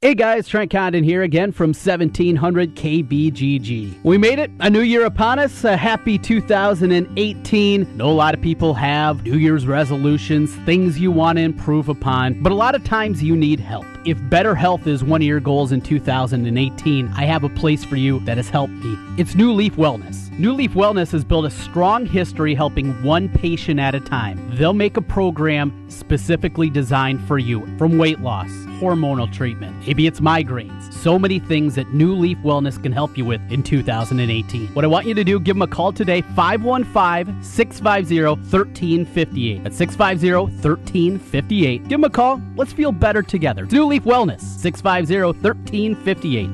[0.00, 4.02] Hey guys, Trent Condon here again from 1700 KBGG.
[4.02, 7.96] We made it, a new year upon us, a happy 2018.
[7.98, 12.42] Know a lot of people have New Year's resolutions, things you want to improve upon,
[12.42, 13.84] but a lot of times you need help.
[14.06, 17.96] If better health is one of your goals in 2018, I have a place for
[17.96, 18.96] you that has helped me.
[19.18, 20.30] It's New Leaf Wellness.
[20.38, 24.56] New Leaf Wellness has built a strong history helping one patient at a time.
[24.56, 28.48] They'll make a program specifically designed for you from weight loss,
[28.80, 33.26] hormonal treatment, maybe it's migraines, so many things that New Leaf Wellness can help you
[33.26, 34.68] with in 2018.
[34.68, 39.64] What I want you to do, give them a call today, 515 650 1358.
[39.64, 41.82] That's 650 1358.
[41.82, 42.40] Give them a call.
[42.56, 43.66] Let's feel better together.
[43.66, 46.48] New Leaf Wellness, 650 1358.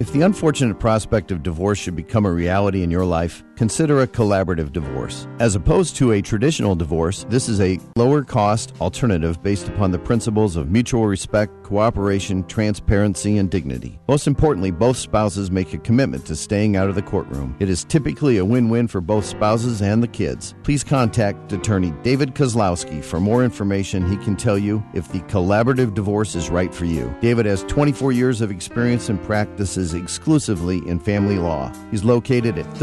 [0.00, 4.06] If the unfortunate prospect of divorce should become a reality in your life, consider a
[4.06, 5.26] collaborative divorce.
[5.38, 9.98] As opposed to a traditional divorce, this is a lower cost alternative based upon the
[9.98, 13.98] principles of mutual respect, cooperation, transparency, and dignity.
[14.08, 17.56] Most importantly, both spouses make a commitment to staying out of the courtroom.
[17.60, 20.54] It is typically a win win for both spouses and the kids.
[20.62, 24.08] Please contact attorney David Kozlowski for more information.
[24.08, 27.14] He can tell you if the collaborative divorce is right for you.
[27.20, 31.72] David has 24 years of experience and practices exclusively in family law.
[31.90, 32.74] He's located at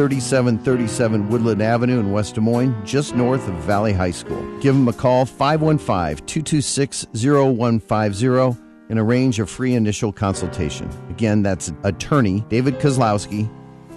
[0.64, 4.42] 3737 Woodland Avenue in West Des Moines, just north of Valley High School.
[4.60, 10.90] Give them a call 515 226 0150 and arrange a free initial consultation.
[11.10, 13.50] Again, that's attorney David Kozlowski,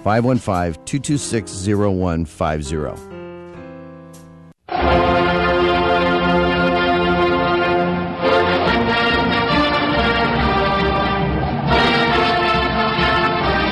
[0.03, 2.77] 515 226 0150.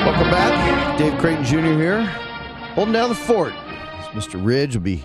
[0.05, 0.97] Welcome back.
[0.97, 1.57] Dave Creighton Jr.
[1.79, 2.01] here,
[2.73, 3.53] holding down the fort.
[4.13, 4.43] Mr.
[4.43, 5.03] Ridge will be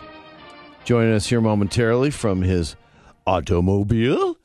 [0.84, 2.76] joining us here momentarily from his
[3.26, 4.38] automobile.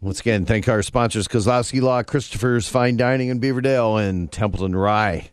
[0.00, 5.30] Once again, thank our sponsors Kozlowski Law, Christopher's Fine Dining in Beaverdale, and Templeton Rye.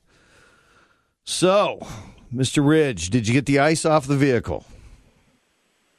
[1.24, 1.86] So,
[2.34, 2.68] Mr.
[2.68, 4.66] Ridge, did you get the ice off the vehicle?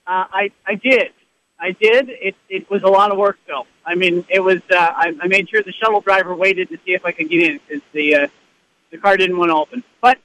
[0.07, 1.13] Uh, I I did,
[1.61, 2.11] I did.
[2.11, 3.67] It it was a lot of work though.
[3.87, 4.61] I mean, it was.
[4.71, 7.43] Uh, I, I made sure the shuttle driver waited to see if I could get
[7.43, 8.27] in because the uh,
[8.91, 9.85] the car didn't want to open.
[10.01, 10.19] But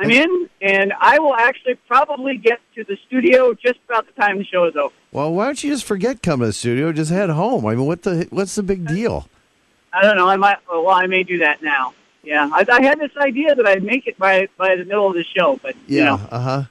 [0.00, 4.38] I'm in, and I will actually probably get to the studio just about the time
[4.38, 4.94] the show is over.
[5.12, 6.92] Well, why don't you just forget coming to the studio?
[6.92, 7.66] Just head home.
[7.66, 9.28] I mean, what the what's the big deal?
[9.92, 10.28] I don't know.
[10.28, 10.58] I might.
[10.68, 11.92] Well, I may do that now.
[12.22, 12.48] yeah.
[12.52, 15.24] I, I had this idea that I'd make it by by the middle of the
[15.36, 16.04] show, but you Yeah.
[16.04, 16.20] know.
[16.30, 16.62] Uh huh.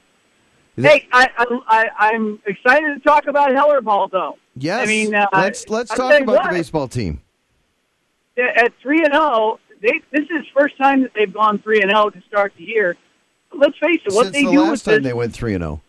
[0.78, 4.38] Hey, I, I, I I'm excited to talk about Heller ball though.
[4.56, 4.82] Yes.
[4.82, 7.22] I mean, uh, let's let's talk about what, the baseball team.
[8.38, 12.22] At three and zero, this is first time that they've gone three and zero to
[12.28, 12.96] start the year.
[13.54, 15.54] Let's face it, what Since they the do last with time this, they went three
[15.56, 15.68] and oh.
[15.68, 15.82] zero,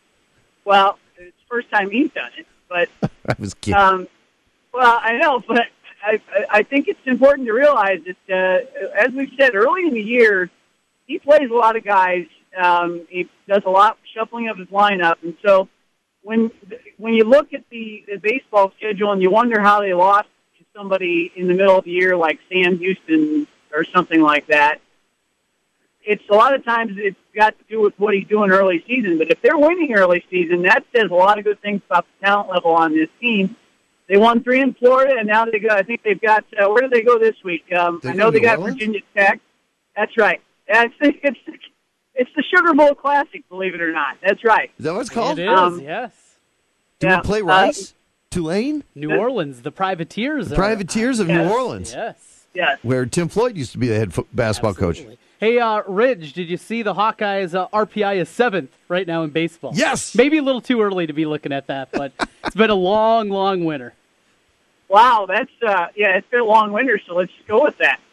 [0.64, 2.88] well, it's the first time he's done it, but
[3.28, 3.78] I was kidding.
[3.78, 4.08] Um,
[4.72, 5.66] well, I know, but
[6.02, 9.94] I, I- I think it's important to realize that, uh, as we've said early in
[9.94, 10.50] the year,
[11.06, 12.26] he plays a lot of guys.
[12.56, 15.68] Um, he does a lot shuffling of his lineup, and so
[16.22, 16.50] when
[16.98, 20.64] when you look at the, the baseball schedule and you wonder how they lost to
[20.76, 24.80] somebody in the middle of the year like Sam Houston or something like that,
[26.12, 29.18] it's a lot of times it's got to do with what he's doing early season.
[29.18, 32.26] But if they're winning early season, that says a lot of good things about the
[32.26, 33.56] talent level on this team.
[34.08, 35.68] They won three in Florida, and now they go.
[35.68, 36.44] I think they've got.
[36.58, 37.64] Uh, where do they go this week?
[37.72, 38.74] Um, I know they New got Orleans?
[38.74, 39.40] Virginia Tech.
[39.96, 40.40] That's right.
[40.66, 41.38] That's it's
[42.14, 43.48] it's the Sugar Bowl Classic.
[43.48, 44.70] Believe it or not, that's right.
[44.78, 45.38] Is that what it's called?
[45.38, 46.12] It is, Um, yes.
[46.98, 47.94] Do yeah, we play uh, Rice?
[48.30, 48.84] Tulane?
[48.94, 50.48] New Orleans, the Privateers.
[50.48, 52.46] The are- Privateers of New Orleans, Yes.
[52.52, 52.78] Yes.
[52.82, 55.02] where Tim Floyd used to be the head fo- basketball coach.
[55.40, 59.30] Hey, uh, Ridge, did you see the Hawkeyes' uh, RPI is seventh right now in
[59.30, 59.72] baseball?
[59.74, 60.14] Yes.
[60.14, 62.12] Maybe a little too early to be looking at that, but
[62.44, 63.94] it's been a long, long winter.
[64.88, 68.00] Wow, that's uh, yeah, it's been a long winter, so let's just go with that.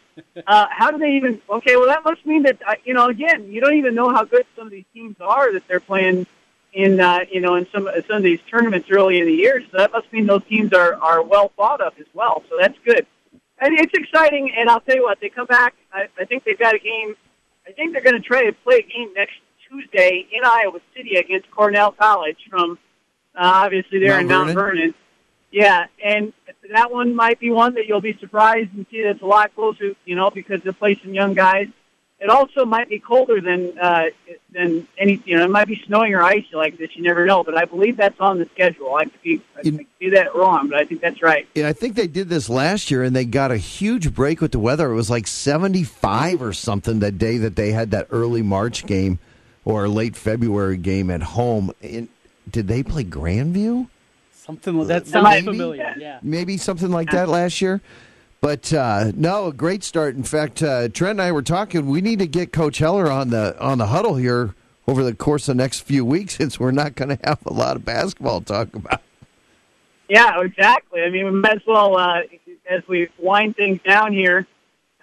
[0.48, 1.40] Uh, how do they even?
[1.48, 4.24] Okay, well that must mean that uh, you know again, you don't even know how
[4.24, 6.26] good some of these teams are that they're playing
[6.72, 9.62] in uh, you know in some some of these tournaments early in the year.
[9.70, 12.42] So that must mean those teams are are well thought of as well.
[12.48, 13.06] So that's good.
[13.60, 14.52] And it's exciting.
[14.56, 15.74] And I'll tell you what, they come back.
[15.92, 17.14] I, I think they've got a game.
[17.66, 19.34] I think they're going to try to play a game next
[19.68, 22.78] Tuesday in Iowa City against Cornell College from
[23.34, 24.54] uh, obviously there in Mount Vernon?
[24.54, 24.94] Vernon.
[25.50, 26.32] Yeah, and
[26.72, 29.94] that one might be one that you'll be surprised and see that's a lot closer,
[30.04, 31.68] you know, because they play some young guys.
[32.20, 34.06] It also might be colder than uh,
[34.52, 36.96] than any, you know, it might be snowing or icy like this.
[36.96, 38.96] You never know, but I believe that's on the schedule.
[38.96, 41.46] I could be, I could be that wrong, but I think that's right.
[41.54, 44.50] Yeah, I think they did this last year, and they got a huge break with
[44.50, 44.90] the weather.
[44.90, 49.20] It was like seventy-five or something that day that they had that early March game
[49.64, 51.72] or late February game at home.
[51.82, 52.08] And
[52.50, 53.88] did they play Grandview?
[54.32, 55.94] Something like that That sounds might familiar.
[55.96, 56.18] Yeah.
[56.22, 57.80] Maybe something like that last year.
[58.40, 60.14] But uh, no, a great start.
[60.14, 61.88] In fact, uh, Trent and I were talking.
[61.88, 64.54] We need to get Coach Heller on the on the huddle here
[64.86, 67.52] over the course of the next few weeks, since we're not going to have a
[67.52, 69.02] lot of basketball to talk about.
[70.08, 71.02] Yeah, exactly.
[71.02, 72.20] I mean, we might as well, uh,
[72.70, 74.46] as we wind things down here,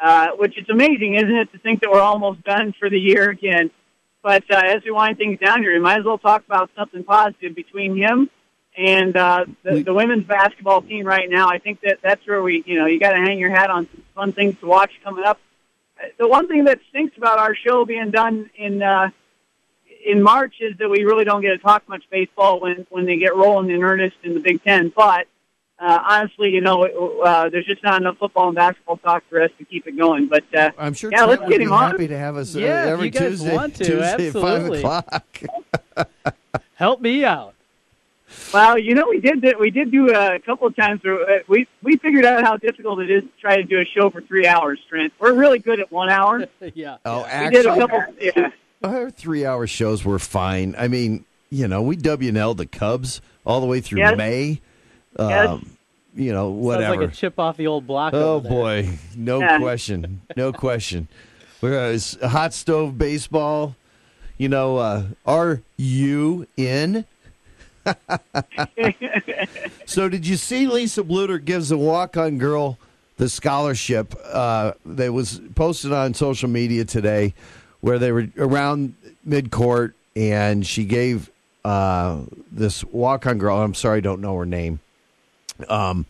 [0.02, 3.30] uh, which is amazing, isn't it, to think that we're almost done for the year
[3.30, 3.70] again.
[4.24, 7.04] But uh, as we wind things down here, we might as well talk about something
[7.04, 8.32] positive between him
[8.78, 11.48] and uh, the, the women's basketball team right now.
[11.50, 13.88] I think that that's where we, you know, you got to hang your hat on
[13.90, 15.40] some fun things to watch coming up.
[16.00, 19.10] Uh, The one thing that stinks about our show being done in uh,
[20.06, 23.18] in March is that we really don't get to talk much baseball when when they
[23.18, 24.90] get rolling in earnest in the Big Ten.
[24.96, 25.28] But
[25.80, 29.52] uh, honestly, you know, uh, there's just not enough football and basketball talk for us
[29.58, 30.28] to keep it going.
[30.28, 31.92] But uh, I'm sure yeah, Trent let's would get be him on.
[31.92, 34.34] happy to have us uh, Yeah, if every you guys Tuesday, want to, Tuesday at
[34.34, 34.80] five absolutely.
[34.80, 35.42] o'clock.
[36.76, 37.55] Help me out.
[38.54, 39.60] Well, you know, we did that.
[39.60, 41.04] We did do a couple of times.
[41.04, 43.86] Where uh, we we figured out how difficult it is to try to do a
[43.86, 44.80] show for three hours.
[44.90, 46.46] Trent, we're really good at one hour.
[46.74, 46.98] yeah.
[47.06, 48.04] Oh, we did a actually, couple.
[48.20, 48.50] Yeah.
[48.84, 50.76] our three-hour shows were fine.
[50.78, 54.18] I mean, you know, we WNL the Cubs all the way through Yes.
[54.18, 54.62] May.
[55.20, 55.48] Yes.
[55.50, 55.78] Um,
[56.16, 57.02] you know, Sounds whatever.
[57.02, 58.14] like a chip off the old block.
[58.14, 58.52] Oh over there.
[58.58, 59.60] boy, no Yeah.
[59.60, 61.08] question, no question.
[61.60, 63.76] Whereas hot stove baseball,
[64.38, 67.06] you know, uh, are you in?
[69.86, 72.78] so, did you see Lisa Bluder gives a walk-on girl
[73.18, 77.34] the scholarship uh, that was posted on social media today,
[77.82, 81.32] where they were around mid-court, and she gave
[81.64, 82.22] uh,
[82.52, 83.62] this walk-on girl.
[83.62, 84.80] I'm sorry, I don't know her name.
[85.70, 86.06] Um,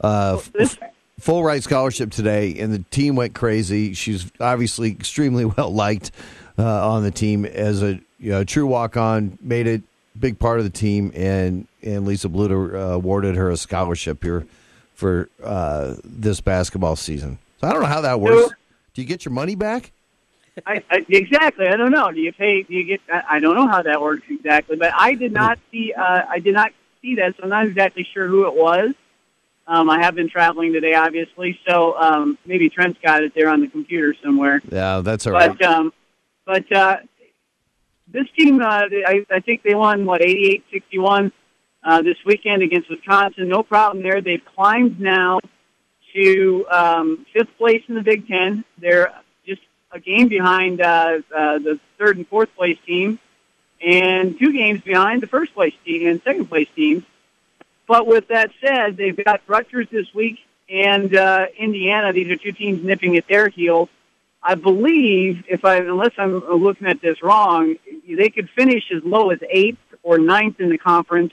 [0.00, 0.78] uh, f-
[1.18, 3.94] full ride scholarship today, and the team went crazy.
[3.94, 6.10] She's obviously extremely well liked
[6.58, 9.82] uh, on the team as a you know, true walk on, made it
[10.18, 14.46] big part of the team, and and Lisa Bluder uh, awarded her a scholarship here
[14.94, 17.38] for uh, this basketball season.
[17.60, 18.54] So I don't know how that works.
[18.94, 19.92] Do you get your money back?
[20.66, 21.66] I, I, exactly.
[21.66, 22.12] I don't know.
[22.12, 22.62] Do you pay?
[22.62, 23.00] Do you get?
[23.12, 25.92] I, I don't know how that works exactly, but I did not see.
[25.92, 26.70] Uh, I did not
[27.02, 28.94] see that, so I'm not exactly sure who it was.
[29.66, 33.62] Um, I have been traveling today, obviously, so um, maybe Trent's got it there on
[33.62, 34.60] the computer somewhere.
[34.70, 35.56] Yeah, that's all right.
[35.58, 35.92] But um,
[36.44, 36.98] but uh,
[38.14, 41.32] this team, uh, I, I think they won what 88-61
[41.82, 43.48] uh, this weekend against Wisconsin.
[43.48, 44.20] No problem there.
[44.20, 45.40] They've climbed now
[46.14, 48.64] to um, fifth place in the Big Ten.
[48.78, 49.12] They're
[49.44, 53.18] just a game behind uh, uh, the third and fourth place team,
[53.84, 57.02] and two games behind the first place team and second place teams.
[57.88, 60.38] But with that said, they've got Rutgers this week
[60.70, 62.12] and uh, Indiana.
[62.12, 63.88] These are two teams nipping at their heels.
[64.44, 67.76] I believe, if I unless I'm looking at this wrong,
[68.06, 71.32] they could finish as low as eighth or ninth in the conference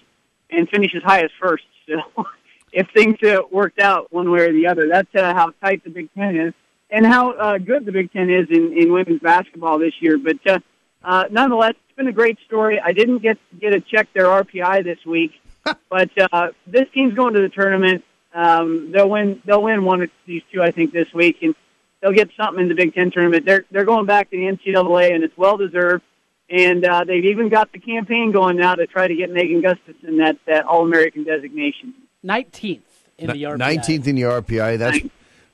[0.49, 1.65] and finish as high as first.
[1.87, 2.25] So,
[2.71, 5.89] if things uh, worked out one way or the other, that's uh, how tight the
[5.89, 6.53] Big Ten is
[6.89, 10.17] and how uh, good the Big Ten is in, in women's basketball this year.
[10.17, 10.59] But uh,
[11.03, 12.79] uh, nonetheless, it's been a great story.
[12.79, 15.33] I didn't get get to check their RPI this week,
[15.89, 18.05] but uh, this team's going to the tournament.
[18.33, 19.41] Um, they'll win.
[19.45, 21.55] They'll win one of these two, I think, this week, and
[22.01, 23.45] they'll get something in the Big Ten tournament.
[23.45, 26.03] They're they're going back to the NCAA, and it's well deserved.
[26.49, 30.17] And uh, they've even got the campaign going now to try to get Megan Gustafson
[30.17, 31.93] that that All American designation.
[32.25, 32.79] 19th
[33.17, 33.57] in the RPI.
[33.57, 34.77] Nineteenth in the RPI.
[34.77, 34.99] That's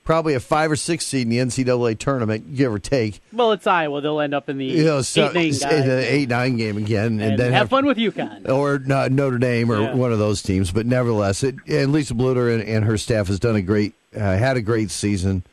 [0.03, 3.19] probably a five or six seed in the NCAA tournament, give or take.
[3.33, 4.01] Well, it's Iowa.
[4.01, 5.85] They'll end up in the You know, so eight nine it's guys.
[5.85, 8.49] an eight nine game again, and, and then have fun with UConn.
[8.49, 9.93] or no, Notre Dame or Yeah.
[9.95, 10.71] one of those teams.
[10.71, 14.19] But nevertheless, it, and Lisa Bluder and, and her staff has done a great, uh,
[14.19, 15.43] had a great season.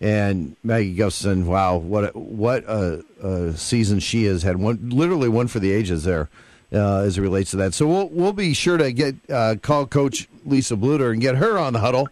[0.00, 4.56] And Maggie Gustafson, wow, what a, what a, a season she has had!
[4.56, 6.28] One literally one for the ages there,
[6.72, 7.74] uh, as it relates to that.
[7.74, 11.58] So we'll we'll be sure to get uh, call Coach Lisa Bluder and get her
[11.58, 12.08] on the huddle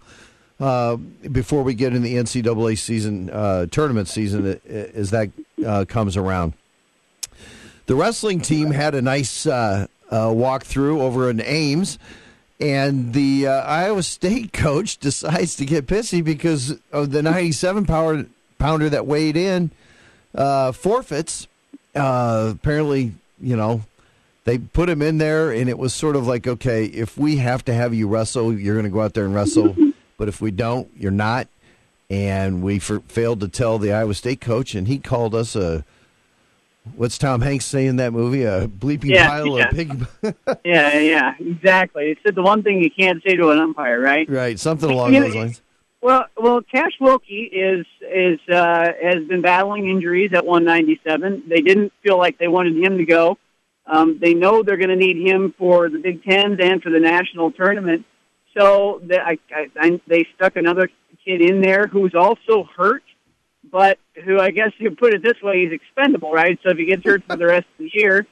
[0.59, 5.31] uh, before we get in the NCAA season uh, tournament season uh, as that
[5.65, 6.55] uh, comes around.
[7.87, 11.99] The wrestling team had a nice uh, walkthrough over in Ames,
[12.61, 18.27] and the uh, Iowa State coach decides to get pissy because of the 97 power
[18.59, 19.71] pounder that weighed in
[20.35, 21.49] uh, forfeits.
[21.95, 23.83] Uh, apparently, you know,
[24.45, 27.65] they put him in there, and it was sort of like, okay, if we have
[27.65, 29.77] to have you wrestle, you're going to go out there and wrestle,
[30.19, 31.49] but if we don't, you're not.
[32.09, 35.85] And we f- failed to tell the Iowa State coach, and he called us a
[36.95, 38.45] what's Tom Hanks say in that movie?
[38.45, 39.65] A bleeping Yeah, pile yeah.
[39.69, 40.07] of pig.
[40.65, 42.11] yeah, yeah, exactly.
[42.11, 44.29] It's the one thing you can't say to an umpire, right?
[44.29, 45.63] right, something along You those lines.
[46.03, 51.45] Well, well, Cash Wilcke is is uh, has been battling injuries at 197.
[51.49, 53.39] They didn't feel like they wanted him to go.
[53.87, 57.01] Um, they know they're going to need him for the Big Tens and for the
[57.01, 58.05] national tournament.
[58.57, 60.89] So they, I, I, I, they stuck another
[61.25, 63.03] kid in there who's also hurt,
[63.71, 66.59] but who I guess you put it this way, he's expendable, right?
[66.63, 68.27] So if he gets hurt for the rest of the year,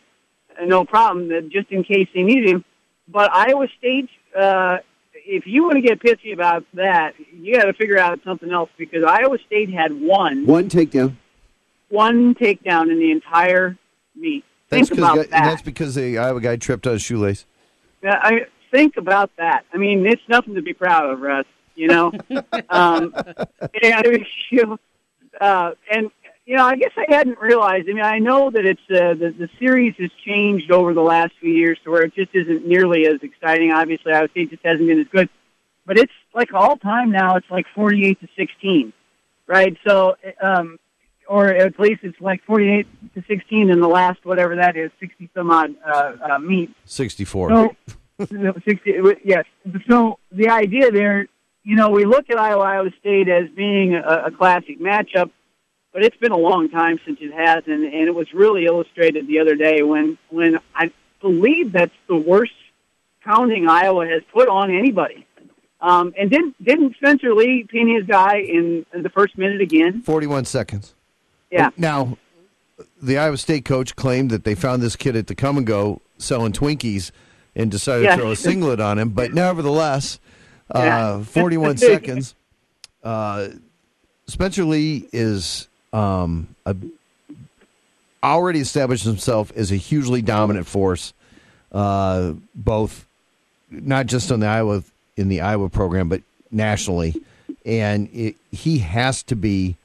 [0.61, 1.31] uh, no problem.
[1.31, 2.65] uh, Just in case they need him.
[3.09, 4.09] But Iowa State,
[4.39, 4.79] uh,
[5.15, 8.71] if you want to get pissy about that, you got to figure out something else
[8.79, 11.17] because Iowa State had one One takedown.
[11.89, 13.77] one takedown in the entire
[14.17, 14.45] meet.
[14.71, 15.45] That's Think because about that.
[15.45, 17.45] that's because the Iowa guy tripped on his shoelace.
[18.03, 19.65] Yeah, I think about that.
[19.73, 21.47] I mean, it's nothing to be proud of, Russ.
[21.77, 22.13] You know,
[22.71, 23.13] um,
[23.83, 24.79] yeah, I mean, you,
[25.41, 26.11] uh, and
[26.47, 27.89] you know, I guess I hadn't realized.
[27.89, 31.33] I mean, I know that it's uh, the the series has changed over the last
[31.41, 33.73] few years to where it just isn't nearly as exciting.
[33.73, 35.29] Obviously, Iowa State just hasn't been as good,
[35.87, 37.37] but it's like all time now.
[37.37, 38.93] It's like forty-eight to sixteen,
[39.47, 39.77] right?
[39.87, 40.79] So, um,
[41.27, 45.31] or at least it's like forty-eight to sixteen in the last whatever that is, sixty
[45.35, 46.75] some odd uh, uh, meet.
[46.85, 47.49] Sixty-four.
[47.49, 47.77] So,
[48.31, 49.45] no, 60, yes.
[49.89, 51.27] So the idea there,
[51.65, 55.31] you know, we look at Iowa, Iowa State as being a, a classic matchup,
[55.93, 59.27] but it's been a long time since it has, and, and it was really illustrated
[59.27, 62.53] the other day when, when I believe that's the worst
[63.23, 65.27] pounding Iowa has put on anybody.
[65.81, 70.01] Um, and didn't didn't Spencer Lee pin his guy in, in the first minute again?
[70.01, 70.95] Forty-one seconds.
[71.51, 71.71] Yeah.
[71.77, 72.17] Now,
[73.03, 76.01] the Iowa State coach claimed that they found this kid at the Kum & Go
[76.17, 77.11] selling Twinkies
[77.55, 78.17] and decided Yeah.
[78.17, 79.11] to throw a singlet on him.
[79.11, 80.21] But nevertheless,
[80.71, 81.23] uh, Yeah.
[81.23, 82.35] 41 seconds.
[83.03, 83.49] Uh,
[84.27, 86.75] Spencer Lee is um, a,
[88.23, 91.13] already established himself as a hugely dominant force,
[91.73, 93.07] uh, both
[93.71, 94.83] not just on the Iowa
[95.17, 97.15] in the Iowa program, but nationally.
[97.67, 99.77] And it, he has to be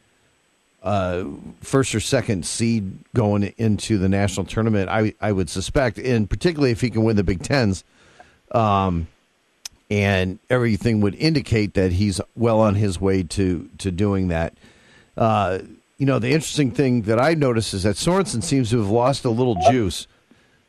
[0.84, 1.26] uh,
[1.62, 4.90] first or second seed going into the national tournament.
[4.90, 7.84] I I would suspect, and particularly if he can win the Big Tens,
[8.52, 9.08] um,
[9.90, 14.54] and everything would indicate that he's well on his way to to doing that.
[15.18, 15.60] Uh,
[15.98, 19.26] you know, the interesting thing that I noticed is that Sorensen seems to have lost
[19.26, 20.08] a little juice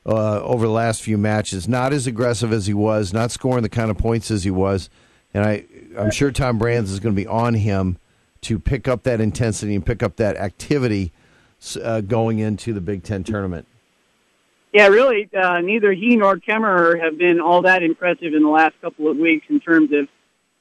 [0.05, 1.68] uh, over the last few matches.
[1.68, 4.91] Not as aggressive as he was, not scoring the kind of points as he was,
[5.33, 5.64] and I
[5.99, 7.99] I'm sure Tom Brands is going to be on him
[8.43, 11.12] to pick up that intensity and pick up that activity
[11.83, 13.66] uh, going into the Big Ten tournament.
[14.73, 18.75] Yeah, really, uh, neither he nor Kemerer have been all that impressive in the last
[18.81, 20.09] couple of weeks in terms of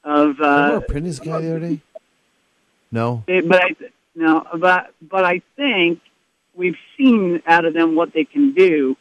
[0.02, 0.40] of.
[0.40, 1.80] Uh, guy the other day?
[2.90, 3.22] No.
[3.26, 3.76] They- but I,
[4.16, 6.00] Now, but but I think
[6.54, 8.96] we've seen out of them what they can do,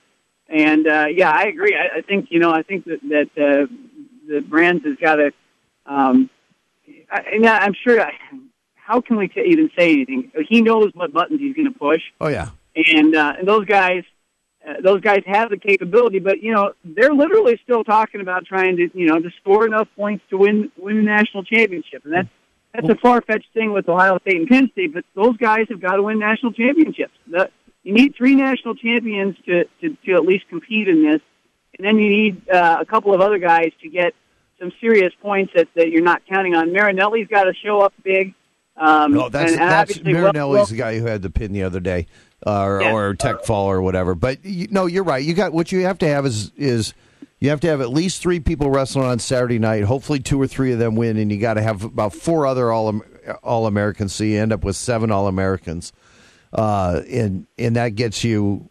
[0.47, 1.76] and uh, yeah, I agree.
[1.76, 3.66] I, I think you know, I think that that uh,
[4.28, 5.32] the Brands has got to.
[5.88, 6.30] Um,
[7.12, 7.99] I, and I'm sure.
[7.99, 8.14] I,
[8.76, 10.32] how can we t- even say anything?
[10.47, 12.49] He knows what buttons he's going to push, Oh yeah.
[12.76, 14.03] and uh, and those guys,
[14.82, 16.20] those guys have the capability.
[16.20, 19.88] But you know, they're literally still talking about trying to you know to score enough
[19.95, 22.30] points to win win the national championship, and that's
[22.74, 24.93] that's a far fetched thing with Ohio State and Penn State.
[24.93, 27.13] But those guys have got to win national championships.
[27.28, 27.49] The,
[27.84, 31.22] you need three national champions to, to to at least compete in this,
[31.78, 34.13] and then you need uh, a couple of other guys to get
[34.59, 36.72] some serious points that, that you're not counting on.
[36.74, 38.34] Marinelli's got to show up big.
[38.76, 41.63] Um, No, that's and, and that's Marinelli's well, the guy who had the pin the
[41.63, 42.07] other day,
[42.45, 42.93] uh, or, Yeah.
[42.93, 44.15] or tech fall or whatever.
[44.15, 45.23] But you, no, you're right.
[45.23, 46.93] You got what you have to have is is
[47.39, 49.83] you have to have at least three people wrestling on Saturday night.
[49.83, 52.71] Hopefully, two or three of them win, and you got to have about four other
[52.71, 53.01] all
[53.43, 54.13] all Americans.
[54.13, 55.93] So you end up with seven all Americans,
[56.53, 58.69] uh, and and that gets you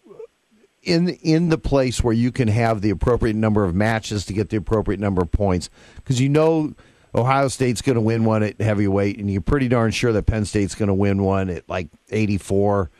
[0.82, 4.48] in in the place where you can have the appropriate number of matches to get
[4.50, 6.72] the appropriate number of points because you know
[7.14, 10.44] Ohio State's going to win one at heavyweight, and you're pretty darn sure that Penn
[10.44, 12.90] State's going to win one at like 84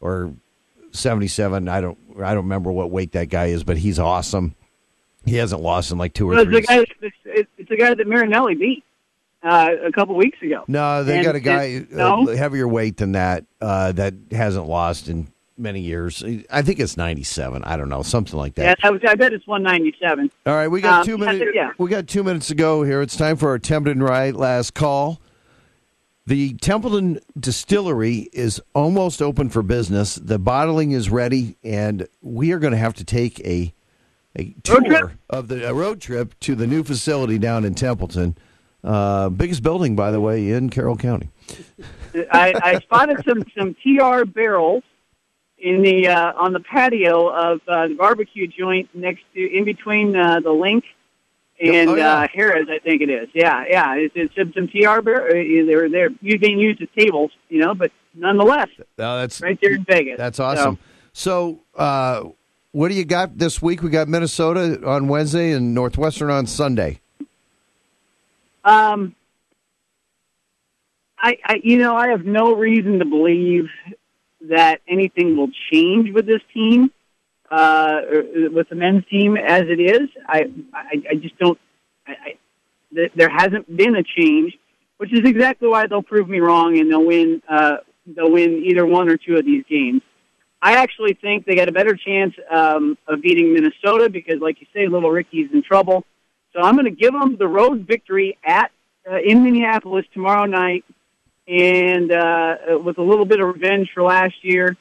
[0.00, 0.32] or
[0.92, 1.68] 77.
[1.68, 4.54] I don't I don't remember what weight that guy is, but he's awesome.
[5.24, 6.60] He hasn't lost in like two or well, it's three.
[6.60, 6.86] the guy.
[7.26, 8.84] It's, it's the guy that Marinelli beat
[9.42, 10.64] uh, a couple weeks ago.
[10.68, 12.26] No, they And- got a guy and- uh, no?
[12.36, 15.26] heavier weight than that uh, that hasn't lost in
[15.58, 16.22] many years.
[16.50, 17.64] I think it's 97.
[17.64, 18.78] I don't know, something like that.
[18.82, 20.30] Yeah, I, I bet it's 197.
[20.46, 21.44] All right, we got Um, two minutes.
[21.54, 21.70] yeah.
[21.78, 23.02] We got two minutes to go here.
[23.02, 25.20] It's time for our Templeton Rye last call.
[26.26, 30.16] The Templeton Distillery is almost open for business.
[30.16, 33.72] The bottling is ready, and we are going to have to take a
[34.38, 38.36] a tour of the a road trip to the new facility down in Templeton.
[38.82, 41.30] Uh, biggest building, by the way, in Carroll County.
[42.32, 44.82] I, I spotted some some TR barrels
[45.58, 50.16] in the uh, on the patio of uh, the barbecue joint next to in between
[50.16, 50.82] uh, the LINQ
[51.60, 52.14] and Oh, yeah.
[52.20, 53.28] uh, Harrah's, I think it is.
[53.34, 53.94] Yeah, yeah.
[53.94, 55.32] It's, it's some, some TR barrels.
[55.66, 59.84] They're they're being used as tables, you know, but nonetheless, No, that's right there in
[59.84, 60.18] Vegas.
[60.18, 60.78] That's awesome.
[61.12, 62.24] So, uh,
[62.72, 63.82] what do you got this week?
[63.82, 67.00] We got Minnesota on Wednesday and Northwestern on Sunday.
[68.64, 69.14] Um,
[71.18, 73.68] I, I, you know, I have no reason to believe
[74.48, 76.90] that anything will change with this team,
[77.50, 78.00] uh,
[78.52, 80.08] with the men's team as it is.
[80.26, 81.58] I, I, I just don't.
[82.06, 82.34] I, I,
[82.94, 84.56] th- there hasn't been a change,
[84.98, 87.42] which is exactly why they'll prove me wrong and they'll win.
[87.48, 87.76] Uh,
[88.06, 90.02] they'll win either one or two of these games.
[90.62, 94.66] I actually think they got a better chance um, of beating Minnesota because, like you
[94.74, 96.04] say, Little Ricky's in trouble.
[96.52, 98.72] So I'm going to give them the road victory at
[99.08, 100.84] uh, in Minneapolis tomorrow night,
[101.46, 104.76] and uh, with a little bit of revenge for last year.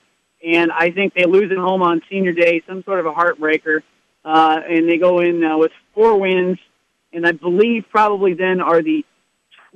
[0.45, 3.81] And I think they lose at home on Senior Day, some sort of a heartbreaker,
[4.23, 6.59] uh, and they go in uh, with four wins.
[7.11, 9.03] And I believe probably then are the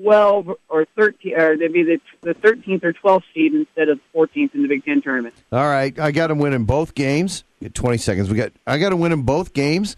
[0.02, 4.54] 12 or 13, or they'd be the, the 13th or 12th seed instead of 14th
[4.54, 5.36] in the Big Ten tournament.
[5.52, 7.44] All right, I got them winning both games.
[7.62, 8.30] Get Twenty seconds.
[8.30, 8.54] We got.
[8.66, 9.98] I got to win in both games.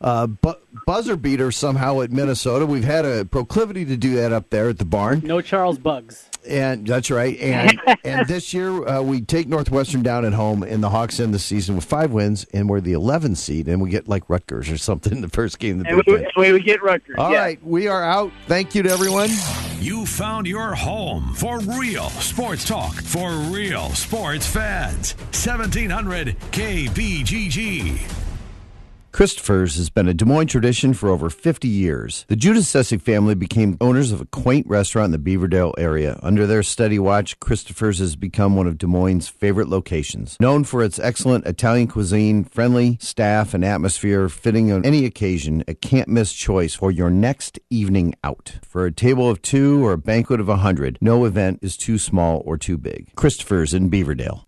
[0.00, 0.52] Uh, bu-
[0.86, 2.66] buzzer beater somehow at Minnesota.
[2.66, 5.22] We've had a proclivity to do that up there at the barn.
[5.24, 6.28] No Charles Bugs.
[6.48, 7.38] And that's right.
[7.38, 11.34] And and this year uh, we take Northwestern down at home, and the Hawks end
[11.34, 14.70] the season with five wins, and we're the 11th seed, and we get like Rutgers
[14.70, 16.30] or something in the first game of the And Big we, Ten.
[16.36, 17.16] we would get Rutgers.
[17.18, 17.40] All yeah.
[17.40, 18.32] right, we are out.
[18.46, 19.30] Thank you to everyone.
[19.80, 25.14] You found your home for real sports talk for real sports fans.
[25.32, 28.17] 1700 KBGG.
[29.12, 32.24] Christopher's has been a Des Moines tradition for over 50 years.
[32.28, 36.20] The Giudicessi family became owners of a quaint restaurant in the Beaverdale area.
[36.22, 40.36] Under their steady watch, Christopher's has become one of Des Moines' favorite locations.
[40.40, 45.74] Known for its excellent Italian cuisine, friendly staff, and atmosphere fitting on any occasion, a
[45.74, 48.58] can't miss choice for your next evening out.
[48.62, 51.98] For a table of two or a banquet of a hundred, no event is too
[51.98, 53.14] small or too big.
[53.16, 54.47] Christopher's in Beaverdale.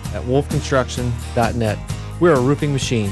[0.13, 1.79] at wolfconstruction.net.
[2.19, 3.11] We're a roofing machine.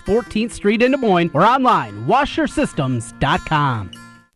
[0.00, 3.90] 14th Street in Des Moines or online, washersystems.com.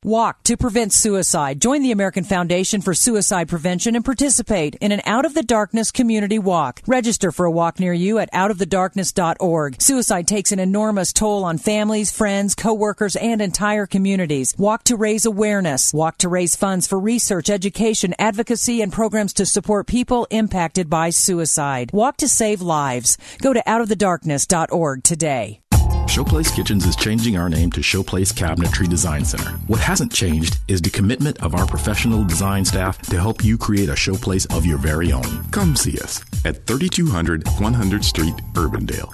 [0.04, 1.60] Walk to prevent suicide.
[1.60, 5.90] Join the American Foundation for Suicide Prevention and participate in an Out of the Darkness
[5.90, 6.80] community walk.
[6.86, 9.80] Register for a walk near you at outofthedarkness.org.
[9.80, 14.54] Suicide takes an enormous toll on families, friends, coworkers, and entire communities.
[14.56, 15.92] Walk to raise awareness.
[15.92, 21.10] Walk to raise funds for research, education, advocacy, and programs to support people impacted by
[21.10, 21.90] suicide.
[21.92, 23.18] Walk to save lives.
[23.40, 25.60] Go to outofthedarkness.org today.
[26.06, 29.50] Showplace Kitchens is changing our name to Showplace Cabinetry Design Center.
[29.66, 33.88] What hasn't changed is the commitment of our professional design staff to help you create
[33.88, 35.44] a showplace of your very own.
[35.50, 39.12] Come see us at 3200 100th Street, Urbandale.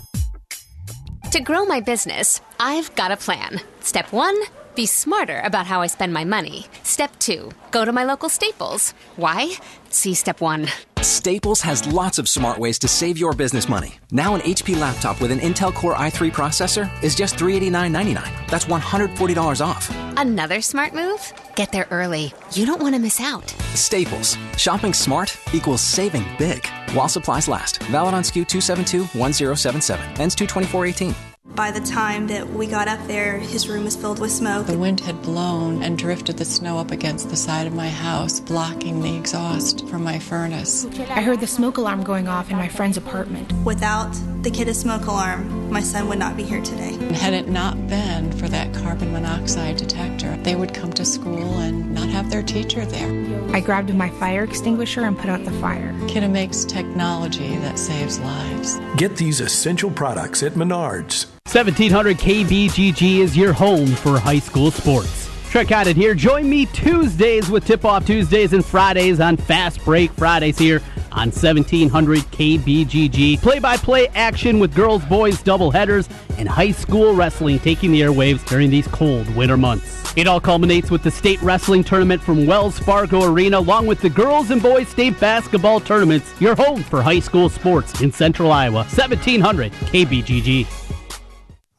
[1.31, 3.61] To grow my business, I've got a plan.
[3.81, 4.37] Step one,
[4.75, 6.67] be smarter about how I spend my money.
[6.83, 8.93] Step two, go to my local Staples.
[9.17, 9.53] Why?
[9.91, 10.69] See step one.
[11.03, 13.95] Staples has lots of smart ways to save your business money.
[14.13, 18.49] Now, an HP laptop with an Intel Core i3 processor is just $389.99.
[18.49, 19.91] That's $140 off.
[20.17, 21.33] Another smart move?
[21.57, 22.33] Get there early.
[22.53, 23.51] You don't want to miss out.
[23.75, 24.39] Staples.
[24.57, 26.65] Shopping smart equals saving big.
[26.93, 27.83] While supplies last.
[27.85, 30.21] Valid on SKU 272 1077.
[30.21, 31.32] Ends 22418.
[31.45, 34.67] By the time that we got up there, his room was filled with smoke.
[34.67, 38.41] The wind had blown and drifted the snow up against the side of my house,
[38.41, 40.87] blocking the exhaust from my furnace.
[41.11, 43.53] I heard the smoke alarm going off in my friend's apartment.
[43.65, 46.95] Without the Kidde smoke alarm, my son would not be here today.
[46.95, 51.59] And had it not been for that carbon monoxide detector, they would come to school
[51.59, 53.55] and not have their teacher there.
[53.55, 55.93] I grabbed my fire extinguisher and put out the fire.
[56.09, 58.81] Kidde makes technology that saves lives.
[58.97, 61.27] Get these essential products at Menards.
[61.47, 65.31] 1700 KBGG is your home for high school sports.
[65.51, 66.15] Trent Cotton here.
[66.15, 70.81] Join me Tuesdays with Tip Off Tuesdays and Fridays on Fast Break Fridays here
[71.13, 73.41] on 1700 KBGG.
[73.41, 76.09] Play by play action with girls boys doubleheaders
[76.39, 80.03] and high school wrestling taking the airwaves during these cold winter months.
[80.17, 84.11] It all culminates with the state wrestling tournament from Wells Fargo Arena, along with the
[84.11, 86.31] girls and boys state basketball tournaments.
[86.41, 88.85] Your home for high school sports in central Iowa.
[88.85, 90.67] 1700 KBGG.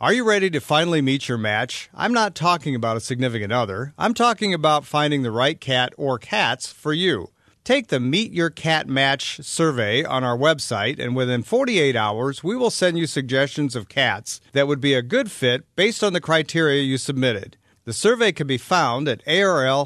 [0.02, 1.90] Are you ready to finally meet your match?
[1.94, 3.94] I'm not talking about a significant other.
[3.98, 7.30] I'm talking about finding the right cat or cats for you.
[7.64, 12.58] Take the Meet Your Cat Match survey on our website, and within 48 hours, we
[12.58, 16.20] will send you suggestions of cats that would be a good fit based on the
[16.20, 17.56] criteria you submitted.
[17.86, 19.86] The survey can be found at arl-iowa.org